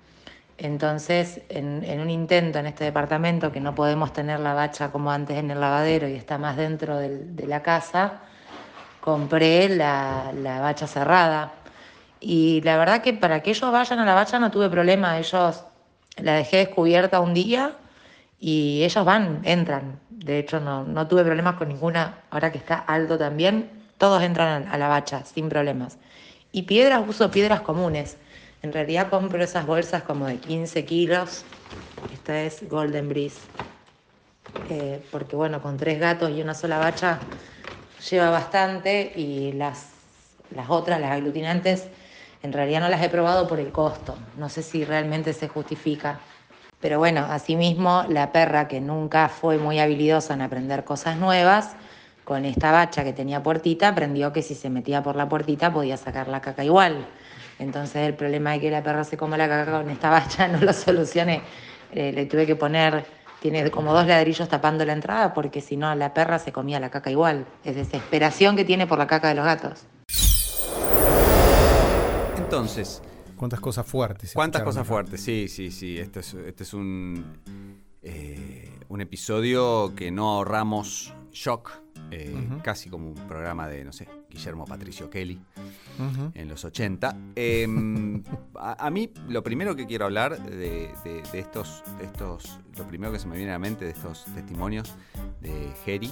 [0.57, 5.36] Entonces, en, un intento en este departamento, que no podemos tener la bacha como antes
[5.36, 8.22] en el lavadero y está más dentro de la casa,
[9.01, 11.53] compré la, la, bacha cerrada.
[12.20, 15.18] Y la verdad que para que ellos vayan a la bacha no tuve problema.
[15.18, 15.64] Ellos
[16.16, 17.76] la dejé descubierta un día
[18.38, 20.01] y ellos van, entran.
[20.11, 22.18] De hecho, no, no tuve problemas con ninguna.
[22.30, 25.98] Ahora que está alto también, todos entran a la bacha sin problemas.
[26.53, 28.16] Y piedras, uso piedras comunes.
[28.62, 31.44] En realidad compro esas bolsas como de 15 kilos.
[32.12, 33.40] Esta es Golden Breeze.
[34.68, 37.20] eh, porque bueno, con tres gatos y una sola bacha
[38.09, 39.88] lleva bastante y las,
[40.55, 41.88] las otras, las aglutinantes,
[42.42, 44.16] en realidad no las he probado por el costo.
[44.36, 46.20] No sé si realmente se justifica.
[46.80, 51.76] Pero bueno, asimismo, la perra que nunca fue muy habilidosa en aprender cosas nuevas,
[52.24, 55.96] con esta bacha que tenía puertita, aprendió que si se metía por la puertita podía
[55.96, 57.07] sacar la caca igual.
[57.59, 60.61] Entonces el problema de que la perra se coma la caca con esta bacha no
[60.61, 61.42] lo solucioné.
[61.92, 63.05] Eh, le tuve que poner,
[63.41, 66.91] tiene como dos ladrillos tapando la entrada porque si no la perra se comía la
[66.91, 67.47] caca igual.
[67.64, 69.84] Es desesperación que tiene por la caca de los gatos.
[72.36, 73.03] Entonces,
[73.36, 74.32] ¿Cuántas cosas fuertes?
[74.34, 75.22] ¿Cuántas cosas fuertes?
[75.22, 75.99] Sí, sí, sí.
[75.99, 77.38] Este es, este es un,
[78.03, 81.70] eh, un episodio que no ahorramos shock.
[82.11, 82.34] eh.
[82.62, 85.39] Casi como un programa de, no sé, Guillermo Patricio Kelly
[85.99, 86.31] Ujú.
[86.35, 87.16] en los 80.
[87.37, 87.66] Eh,
[88.57, 92.87] a, a mí, lo primero que quiero hablar de, de- de estos, de estos, lo
[92.87, 94.95] primero que se me viene a la mente de estos testimonios
[95.41, 96.11] de Jerry,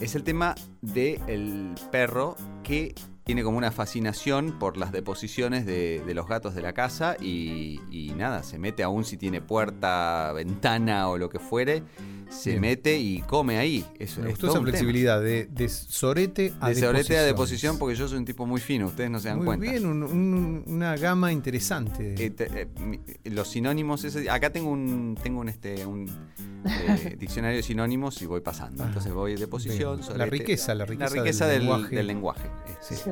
[0.00, 2.94] es el tema del perro que
[3.24, 7.80] tiene como una fascinación por las deposiciones de, de los gatos de la casa y,
[7.88, 11.84] y nada, se mete aún si tiene puerta, ventana o lo que fuere,
[12.32, 12.60] se Bien.
[12.62, 13.84] mete y come ahí.
[13.98, 17.94] Eso Me es gustó esa flexibilidad de, de sorete a De sobrete a deposición porque
[17.94, 19.70] yo soy un tipo muy fino, ustedes no se dan Muy cuenta.
[19.70, 22.14] bien, un- un- una gama interesante.
[22.18, 22.68] Eh, te- eh,
[23.30, 26.08] los sinónimos, ese- acá tengo un tengo un este un
[26.64, 28.82] eh, diccionario de sinónimos y voy pasando.
[28.82, 30.02] Ah, Entonces voy de posición, bien.
[30.04, 30.18] sorete.
[30.18, 31.96] La riqueza, la riqueza del riqueza del, lenguaje.
[31.96, 32.46] del lenguaje.
[32.68, 32.94] eh, sí.
[32.96, 33.10] Sí.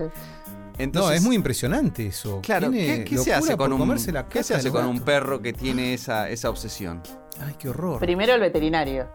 [0.78, 2.40] Entonces, no, es muy impresionante eso.
[2.42, 4.82] Claro, ¿qué, qué se hace con un, comerse la ¿qué se caca hace de con
[4.82, 5.06] los un gatos.
[5.06, 7.02] perro que tiene esa, esa obsesión?
[7.40, 7.98] Ay, qué horror.
[8.00, 9.08] Primero el veterinario.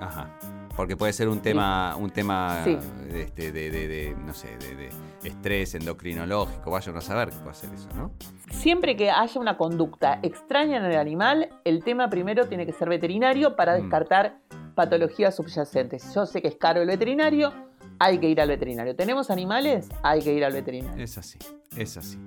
[0.00, 0.30] Ajá.
[0.76, 2.76] Porque puede ser un tema, un tema Sí.
[3.14, 4.90] este- de- de- de, no sé, de, de
[5.24, 8.12] estrés endocrinológico, vaya uno a saber qué puede hacer eso, ¿no?
[8.50, 12.88] Siempre que haya una conducta extraña en el animal, el tema primero tiene que ser
[12.90, 13.82] veterinario para Mm.
[13.82, 14.36] descartar
[14.74, 16.14] patologías subyacentes.
[16.14, 17.52] Yo sé que es caro el veterinario,
[17.98, 18.94] hay que ir al veterinario.
[18.96, 19.88] ¿Tenemos animales?
[20.02, 21.02] Hay que ir al veterinario.
[21.02, 21.38] Es así,
[21.76, 22.18] es así.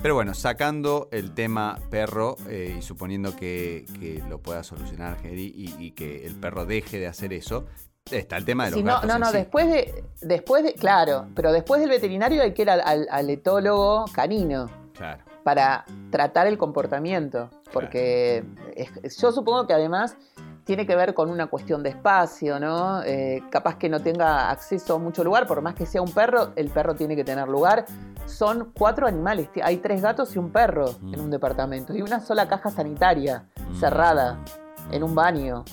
[0.00, 5.52] Pero bueno, sacando el tema perro eh, y suponiendo que, que lo pueda solucionar Jerry
[5.54, 7.66] y, y que el perro deje de hacer eso,
[8.10, 9.36] está el tema de los no, gatos no, no, sí.
[9.36, 13.30] después de, después de, claro, pero después del veterinario hay que ir al, al- al
[13.30, 15.22] etólogo canino Claro.
[15.44, 18.42] para tratar el comportamiento, porque
[18.74, 20.16] es- yo supongo que además
[20.64, 23.02] tiene que ver con una cuestión de espacio, ¿no?
[23.02, 26.50] Eh, capaz que no tenga acceso a mucho lugar, por más que sea un perro,
[26.56, 27.84] el perro tiene que tener lugar.
[28.26, 31.14] Son cuatro animales, hay tres gatos y un perro Mm.
[31.14, 33.74] en un departamento, y una sola caja sanitaria Mm.
[33.80, 34.38] cerrada
[34.90, 35.64] en un baño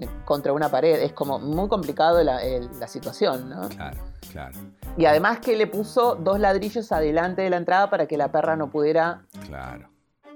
[0.00, 1.00] eh, contra una pared.
[1.02, 3.68] Es como muy complicado la, el- la situación, ¿no?
[3.68, 3.96] Claro,
[4.30, 4.56] claro,
[4.96, 8.54] Y además que le puso dos ladrillos adelante de la entrada para que la perra
[8.54, 9.88] no pudiera claro.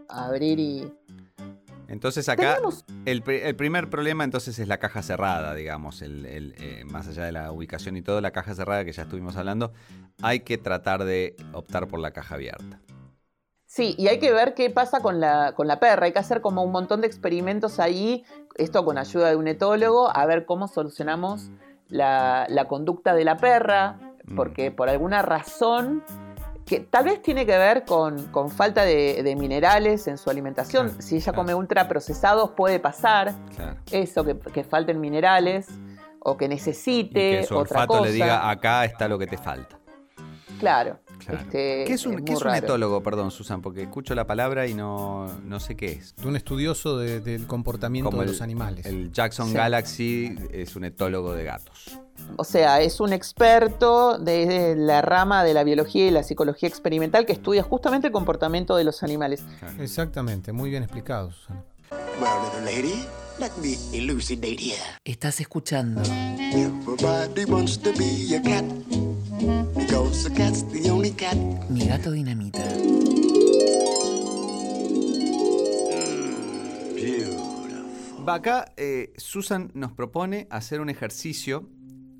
[0.08, 0.92] abrir y...
[1.92, 6.54] Entonces acá Tenemos- el, el primer problema entonces es la caja cerrada, digamos, el, el,
[6.58, 9.72] eh, más allá de la ubicación y todo, la caja cerrada que ya estuvimos hablando,
[10.22, 12.80] hay que tratar de optar por la caja abierta.
[13.66, 16.06] Sí, y hay que ver qué pasa con la, con la perra.
[16.06, 18.24] Hay que hacer como un montón de experimentos ahí,
[18.56, 21.50] esto con ayuda de un etólogo, a ver cómo solucionamos
[21.88, 24.36] la, la conducta de la perra, Mm.
[24.36, 26.04] porque por alguna razón
[26.66, 30.88] que tal vez tiene que ver con, con falta de, de minerales en su alimentación.
[30.88, 31.36] Claro, si ella claro.
[31.38, 33.76] come ultraprocesados puede pasar Claro.
[33.90, 35.68] eso, que, que falten minerales
[36.20, 38.02] o que Y necesite que su otra olfato cosa.
[38.06, 39.76] le diga acá está lo que te falta.
[40.60, 40.98] Claro.
[41.26, 41.40] Claro.
[41.42, 43.62] Este, ¿Qué es un, es qué es un etólogo, perdón, Susan?
[43.62, 46.14] Porque escucho la palabra y no, no sé qué es.
[46.24, 48.86] Un estudioso de- del comportamiento Como de el- los animales.
[48.86, 49.54] El Jackson Sí.
[49.54, 51.98] Galaxy es un etólogo de gatos.
[52.36, 56.68] O sea, es un experto de, de la rama de la biología y la psicología
[56.68, 59.42] experimental que estudia justamente el comportamiento de los animales.
[59.80, 61.62] Exactamente, muy bien explicado, Susana.
[62.20, 63.04] Well, little lady,
[63.40, 64.76] let me elucidate here.
[65.04, 68.64] Estás escuchando Everybody wants to be a cat
[69.46, 71.36] because a cat's the only cat.
[71.68, 72.62] Mi gato dinamita.
[78.26, 81.68] Va acá, eh, Susan nos propone hacer un ejercicio,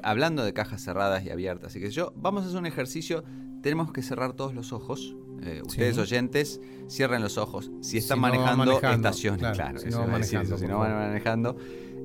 [0.02, 3.22] hablando de cajas cerradas y abiertas, y que yo, vamos a hacer un ejercicio,
[3.62, 5.14] tenemos que cerrar todos los ojos.
[5.44, 6.00] Eh, ustedes Sí.
[6.00, 7.70] oyentes, cierren los ojos.
[7.82, 9.78] Si están Si no van manejando, manejando, estacionen, claro, claro.
[9.78, 11.56] si eso no decir manejando, eso, si por no van manejando,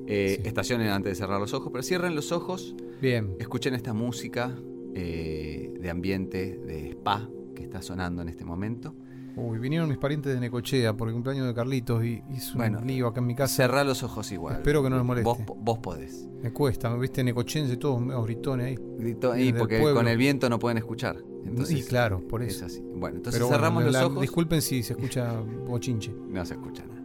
[0.06, 0.48] eh, Sí.
[0.48, 3.34] estacionen antes de cerrar los ojos, pero cierren los ojos, Bien.
[3.40, 4.56] escuchen esta música
[4.94, 8.94] eh, de ambiente, de spa, que está sonando en este momento.
[9.36, 12.86] Uy, vinieron mis parientes de Necochea por el cumpleaños de Carlitos y hizo Bueno, un
[12.88, 13.54] lío acá en mi casa.
[13.54, 14.56] Cerrá los ojos igual.
[14.56, 15.28] Espero que no nos moleste.
[15.46, 16.28] Vos, vos podés.
[16.42, 19.48] Me cuesta, me viste necochense todos medio gritones ahí.
[19.48, 21.18] Y porque con el viento no pueden escuchar.
[21.44, 22.66] Entonces, y claro, por Es eso.
[22.66, 22.80] así.
[22.96, 24.20] Bueno, entonces Pero bueno, cerramos los la- ojos.
[24.20, 25.32] Disculpen si se escucha
[25.68, 26.12] bochinche.
[26.28, 26.98] No se escucha nada.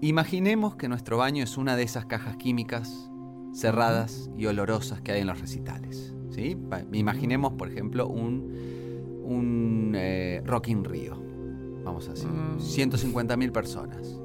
[0.00, 3.10] Imaginemos que nuestro baño es una de esas cajas químicas
[3.52, 6.14] cerradas y olorosas que hay en los recitales.
[6.32, 6.56] ¿Sí?
[6.92, 8.52] Imaginemos, por ejemplo, un,
[9.24, 11.16] un eh, Rock in Rio.
[11.84, 12.28] Vamos a decir.
[12.28, 12.58] Mm.
[12.58, 14.18] 150.000 personas.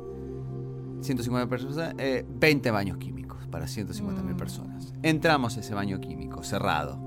[1.02, 4.38] 150 personas, eh, 20 baños químicos para 150.000 Mm.
[4.38, 4.94] personas.
[5.04, 6.98] Entramos a ese baño químico cerrado.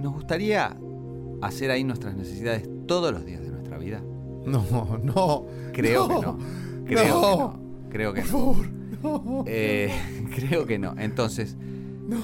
[0.00, 0.76] ¿Nos gustaría
[1.42, 4.00] hacer ahí nuestras necesidades todos los días de nuestra vida?
[4.46, 4.64] No,
[5.02, 5.44] no.
[5.72, 6.38] Creo no, que no.
[6.86, 7.60] Creo no, que no.
[7.90, 8.38] Creo que Por no.
[8.38, 8.66] favor,
[9.02, 9.44] no.
[9.46, 9.90] Eh,
[10.34, 10.94] creo que no.
[10.98, 11.56] Entonces,
[12.08, 12.18] No.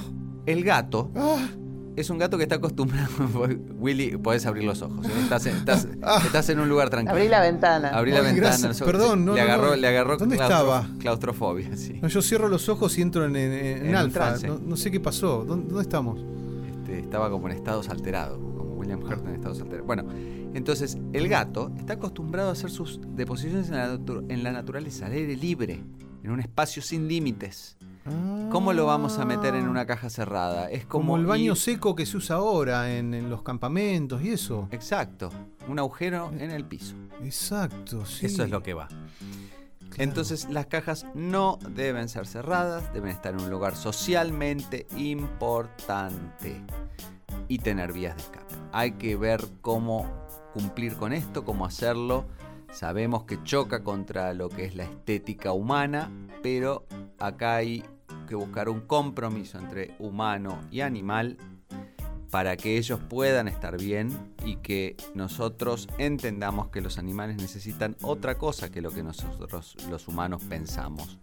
[0.46, 1.48] el gato Ah,
[1.96, 3.08] es un gato que está acostumbrado.
[3.78, 5.06] Willy, podés abrir los ojos.
[5.06, 5.10] ¿eh?
[5.22, 6.22] Estás, en, estás- Ah.
[6.24, 7.12] estás en un lugar tranquilo.
[7.16, 7.88] Abrí la ventana.
[7.90, 8.48] Abrí la Ay, ventana.
[8.48, 8.80] gracias.
[8.82, 9.76] Perdón, no, le no, agarró, no.
[9.76, 10.88] le agarró ¿Dónde claustro- estaba?
[10.98, 11.98] claustrofobia, sí.
[12.00, 14.36] no, yo cierro los ojos y entro en, en- en alfa.
[14.46, 15.44] No, no sé qué pasó.
[15.44, 16.20] ¿Dónde, dónde estamos?
[16.80, 19.86] Este, estaba como en estados alterados, como William Hurt en estados alterados.
[19.86, 20.04] Bueno,
[20.54, 25.06] entonces el gato está acostumbrado a hacer sus deposiciones en la, natu- en la naturaleza,
[25.06, 25.82] al aire libre,
[26.22, 27.76] en un espacio sin límites.
[28.50, 30.70] ¿Cómo lo vamos a meter en una caja cerrada?
[30.70, 34.30] Es como, Como el baño seco que se usa ahora en, en los campamentos y
[34.30, 34.68] eso.
[34.72, 35.30] Exacto,
[35.68, 36.96] un agujero en el piso.
[37.22, 38.26] Exacto, sí.
[38.26, 38.88] Eso es lo que va.
[39.98, 46.62] Entonces las cajas no deben ser cerradas, deben estar en un lugar socialmente importante
[47.48, 48.54] y tener vías de escape.
[48.72, 50.06] Hay que ver cómo
[50.54, 52.24] cumplir con esto, cómo hacerlo.
[52.72, 56.10] Sabemos que choca contra lo que es la estética humana,
[56.42, 56.86] pero
[57.18, 57.84] acá hay
[58.26, 61.36] que buscar un compromiso entre humano y animal
[62.30, 64.08] para que ellos puedan estar bien
[64.42, 70.08] y que nosotros entendamos que los animales necesitan otra cosa que lo que nosotros los
[70.08, 71.18] humanos pensamos.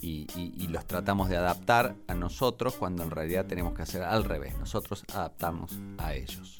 [0.00, 4.02] Y, y- y los tratamos de adaptar a nosotros cuando en realidad tenemos que hacer
[4.02, 4.58] al revés.
[4.58, 6.58] Nosotros adaptamos a ellos.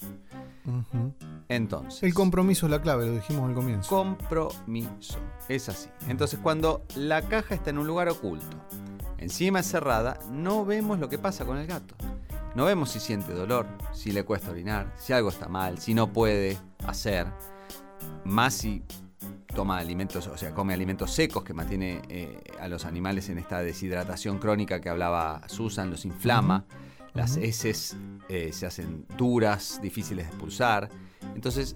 [1.49, 3.89] Entonces, El compromiso es la clave, lo dijimos al comienzo.
[3.89, 5.19] compromiso.
[5.49, 5.89] Es así.
[6.07, 8.57] Entonces, cuando la caja está en un lugar oculto,
[9.17, 11.95] encima es cerrada, no vemos lo que pasa con el gato.
[12.55, 16.13] No vemos si siente dolor, si le cuesta orinar, si algo está mal, si no
[16.13, 17.27] puede hacer.
[18.25, 18.83] Más si
[19.55, 23.61] toma alimentos, o sea, come alimentos secos que mantiene eh, a los animales en esta
[23.61, 26.65] deshidratación crónica que hablaba Susan, los inflama.
[27.13, 27.95] Las heces
[28.29, 30.89] eh, se hacen duras, difíciles de expulsar.
[31.35, 31.75] Entonces,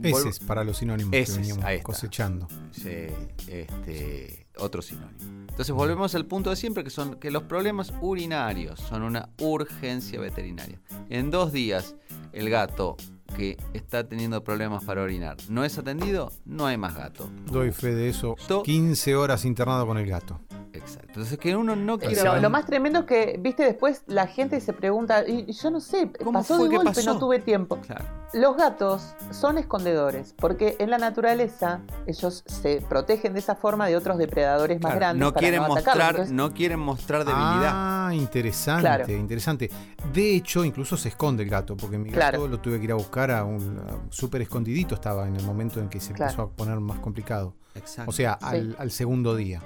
[0.00, 2.48] Ese vuelvo- es para los sinónimos Heces, que veníamos cosechando.
[2.72, 3.06] Sí,
[3.48, 5.18] este, otro sinónimo.
[5.48, 10.18] Entonces volvemos al punto de siempre que son que los problemas urinarios son una urgencia
[10.20, 10.80] veterinaria.
[11.10, 11.94] En dos días
[12.32, 12.96] el gato
[13.36, 17.30] que está teniendo problemas para orinar no es atendido, no hay más gato.
[17.50, 18.34] Doy fe de eso.
[18.48, 20.40] To- 15 horas internado con el gato.
[20.74, 21.08] Exacto.
[21.08, 24.60] Entonces que uno no quiera Lo, lo más tremendo es que, viste, después la gente
[24.60, 27.14] se pregunta, y yo no sé, ¿Cómo pasó fue de que golpe, pasó?
[27.14, 27.78] no tuve tiempo.
[27.80, 28.04] Claro.
[28.32, 33.96] Los gatos son escondedores, porque en la naturaleza ellos se protegen de esa forma de
[33.96, 35.20] otros depredadores más grandes.
[35.20, 35.84] no para quieren atacarlos.
[35.86, 37.70] mostrar, Entonces, no quieren mostrar debilidad.
[37.74, 39.12] Ah, interesante, Claro.
[39.12, 39.70] interesante.
[40.14, 42.48] De hecho, incluso se esconde el gato, porque mi gato Claro.
[42.48, 45.88] lo tuve que ir a buscar a un súper escondidito estaba en el momento en
[45.90, 46.30] que se Claro.
[46.32, 47.54] empezó a poner más complicado.
[47.74, 48.10] Exacto.
[48.10, 48.74] O sea, Sí.
[48.78, 49.62] al segundo día.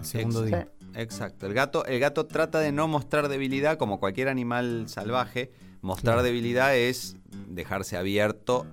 [0.00, 0.70] Segundo Exacto.
[0.90, 1.00] día.
[1.02, 1.46] Exacto.
[1.46, 5.52] El gato, el gato trata de no mostrar debilidad como cualquier animal salvaje.
[5.80, 6.22] Mostrar Claro.
[6.22, 7.16] debilidad es
[7.48, 8.66] dejarse abierto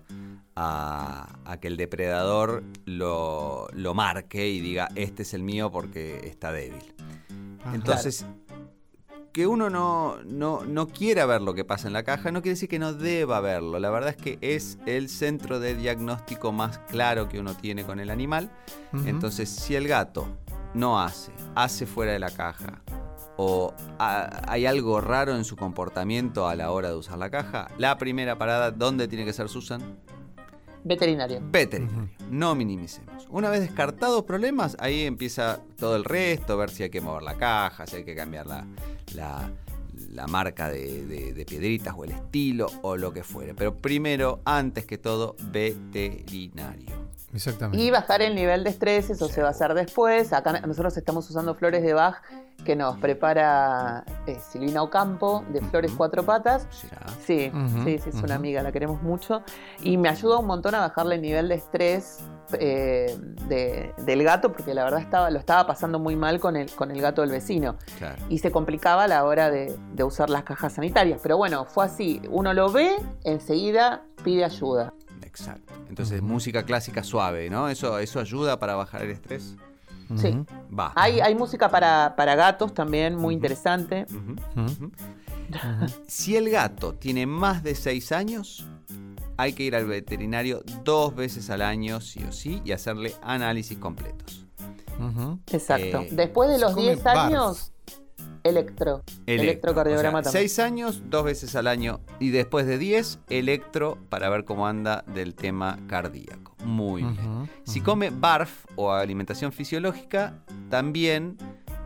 [0.55, 6.27] a, a que el depredador lo, lo marque y diga, este es el mío porque
[6.27, 6.93] está débil.
[7.73, 8.25] Entonces,
[9.31, 12.55] que uno no, no, no quiera ver lo que pasa en la caja no quiere
[12.55, 13.79] decir que no deba verlo.
[13.79, 17.99] La verdad es que es el centro de diagnóstico más claro que uno tiene con
[17.99, 18.51] el animal.
[19.05, 20.27] Entonces, si el gato
[20.73, 22.81] no hace, hace fuera de la caja,
[23.37, 27.69] o ha- hay algo raro en su comportamiento a la hora de usar la caja,
[27.77, 29.81] la primera parada, ¿dónde tiene que ser Susan?
[30.81, 31.39] veterinario.
[31.43, 32.09] Veterinario.
[32.31, 33.27] No minimicemos.
[33.29, 37.35] Una vez descartados problemas, ahí empieza todo el resto, ver si hay que mover la
[37.35, 38.65] caja, si hay que cambiar la,
[39.13, 39.51] la-
[40.11, 43.53] la marca de, de- de piedritas o el estilo o lo que fuere.
[43.53, 47.08] Pero primero, antes que todo, veterinario.
[47.33, 47.83] Exactamente.
[47.83, 50.33] Y bajar el nivel de estrés, eso se va a hacer después.
[50.33, 52.15] Acá nosotros estamos usando flores de Bach
[52.65, 55.97] que nos prepara eh, Silvina Ocampo de Flores Ujú.
[55.97, 56.67] Cuatro Patas.
[56.71, 57.05] ¿Será?
[57.25, 58.25] Sí, Ujú, sí, sí, es ujú.
[58.25, 59.43] una amiga, la queremos mucho.
[59.81, 62.19] Y me ayuda un montón a bajarle el nivel de estrés
[62.53, 63.15] eh,
[63.47, 66.89] de- del gato, porque la verdad estaba, lo estaba pasando muy mal con el, con
[66.89, 67.75] el gato del vecino.
[67.99, 68.15] Claro.
[68.27, 71.19] Y se complicaba a la hora de, de usar las cajas sanitarias.
[71.21, 72.21] Pero bueno, fue así.
[72.29, 74.93] Uno lo ve, enseguida pide ayuda.
[75.39, 75.73] Exacto.
[75.89, 77.69] Entonces, música clásica suave, ¿no?
[77.69, 79.55] Eso, eso ayuda para bajar el estrés.
[80.15, 80.43] Sí.
[80.77, 80.91] Va.
[80.95, 84.05] Hay, hay música para, para gatos también, muy interesante.
[86.07, 88.67] Si el gato tiene más de 6 años,
[89.37, 93.77] hay que ir al veterinario dos veces al año, sí o sí, y hacerle análisis
[93.77, 94.45] completos.
[95.51, 96.01] Exacto.
[96.01, 97.17] Eh, Después de los come 10 barf.
[97.19, 97.71] años,
[98.43, 99.03] Electro.
[99.25, 99.43] Electro.
[99.43, 100.49] Electrocardiograma O sea, también.
[100.49, 101.99] seis años, dos veces al año.
[102.19, 106.55] Y después de 10, electro para ver cómo anda del tema cardíaco.
[106.63, 107.49] Muy bien.
[107.63, 111.37] Si come BARF o alimentación fisiológica, también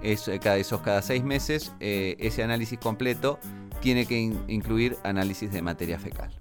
[0.01, 3.39] es, eh, cada, esos cada seis meses eh, ese análisis completo
[3.81, 6.31] tiene que in- incluir análisis de materia fecal.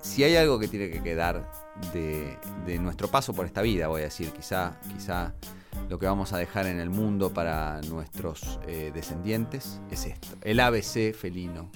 [0.00, 1.50] Si hay algo que tiene que quedar
[1.92, 5.34] de, de nuestro paso por esta vida, voy a decir, quizá, quizá
[5.88, 10.28] lo que vamos a dejar en el mundo para nuestros eh, descendientes es esto.
[10.40, 11.70] El ABC felino.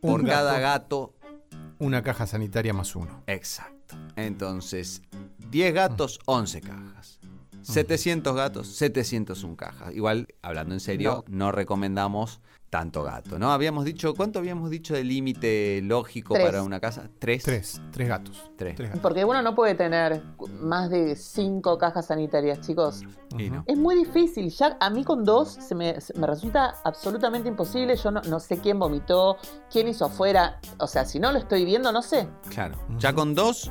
[0.00, 1.14] Por Un cada gato.
[1.14, 3.22] gato Una caja sanitaria más uno.
[3.26, 3.96] Exacto.
[4.16, 5.02] Entonces,
[5.50, 7.20] 10 gatos, 11 cajas.
[7.62, 9.94] 700 gatos, 701 cajas.
[9.94, 12.40] Igual, hablando en serio, no, recomendamos
[12.72, 13.52] tanto gato, ¿no?
[13.52, 16.46] Habíamos dicho, ¿cuánto habíamos dicho de límite lógico Tres.
[16.46, 17.10] para una casa?
[17.18, 17.42] ¿Tres?
[17.42, 17.82] Tres.
[17.92, 18.50] Tres gatos.
[18.56, 18.76] Tres.
[18.76, 19.02] Tres gatos.
[19.02, 20.22] Porque uno no puede tener
[20.58, 23.02] más de cinco cajas sanitarias, chicos.
[23.36, 23.62] No.
[23.66, 24.48] Es muy difícil.
[24.48, 27.94] Ya a mí con dos se me, se me resulta absolutamente imposible.
[27.94, 29.36] Yo no, no sé quién vomitó,
[29.70, 30.58] quién hizo afuera.
[30.78, 32.26] O sea, si no lo estoy viendo, no sé.
[32.48, 32.78] Claro.
[32.96, 33.70] Ya con dos.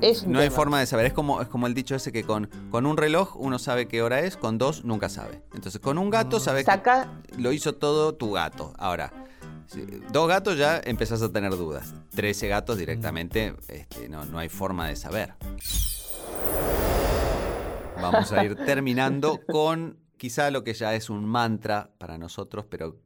[0.00, 0.56] Es no hay tema.
[0.56, 1.06] forma de saber.
[1.06, 4.02] Es como, es como el dicho ese que con, con un reloj uno sabe qué
[4.02, 5.42] hora es, con dos nunca sabe.
[5.54, 6.40] Entonces, con un gato Ah.
[6.40, 8.72] sabes que Saca, lo hizo todo tu gato.
[8.78, 9.12] Ahora,
[10.12, 11.94] dos gatos ya empezás a tener dudas.
[12.10, 15.34] Trece gatos directamente, este, no, no hay forma de saber.
[18.00, 22.98] Vamos a ir terminando con quizá lo que ya es un mantra para nosotros, pero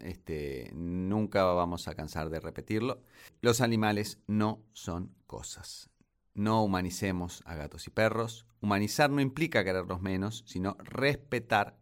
[0.00, 3.02] este, nunca vamos a cansar de repetirlo.
[3.40, 5.90] Los animales no son cosas.
[6.38, 8.46] No humanicemos a gatos y perros.
[8.60, 11.76] Humanizar no implica quererlos menos, sino respetar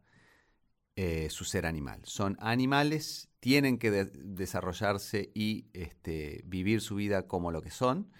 [0.96, 2.00] eh, su ser animal.
[2.04, 8.10] Son animales, tienen que de- desarrollarse y este, vivir su vida como lo que son.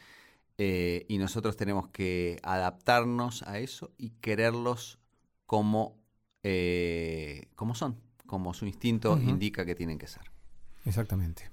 [0.58, 4.98] eh, y nosotros tenemos que adaptarnos a eso y quererlos
[5.46, 5.98] como,
[6.42, 10.22] eh, como son, como su instinto indica que tienen que ser.
[10.86, 11.50] Exactamente.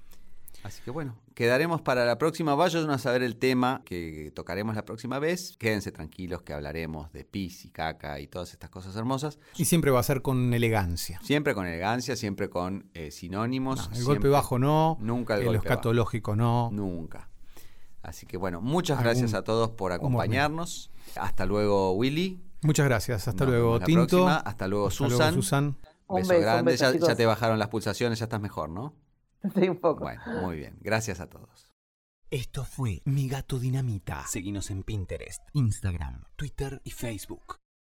[0.63, 2.55] Así que bueno, quedaremos para la próxima.
[2.55, 5.57] Vayan a saber el tema que tocaremos la próxima vez.
[5.57, 9.39] Quédense tranquilos que hablaremos de pis y caca y todas estas cosas hermosas.
[9.57, 11.19] Y siempre va a ser con elegancia.
[11.21, 13.77] Siempre con elegancia, siempre con eh, sinónimos.
[13.77, 14.97] No, el siempre- golpe bajo no.
[15.01, 15.67] Nunca el golpe bajo.
[15.67, 16.69] escatológico no.
[16.71, 17.29] Nunca.
[18.01, 20.91] Así que bueno, muchas Algún gracias a todos por acompañarnos.
[21.17, 22.41] Hasta luego, Willy.
[22.61, 23.27] Muchas gracias.
[23.27, 24.07] Hasta Nos luego, Tinto.
[24.07, 24.37] próxima.
[24.37, 25.33] Hasta luego, Hasta luego, Susan.
[25.33, 25.77] Susan.
[26.07, 26.71] Un beso beso, un grande.
[26.71, 28.93] beso, ya, ya te bajaron las pulsaciones, ya estás mejor, ¿no?
[29.55, 30.03] sí, un poco.
[30.03, 30.77] Bueno, muy bien.
[30.81, 31.71] Gracias a todos.
[32.29, 34.25] Esto fue Mi Gato Dinamita.
[34.25, 37.62] Seguinos en Pinterest, Instagram, Twitter y Facebook.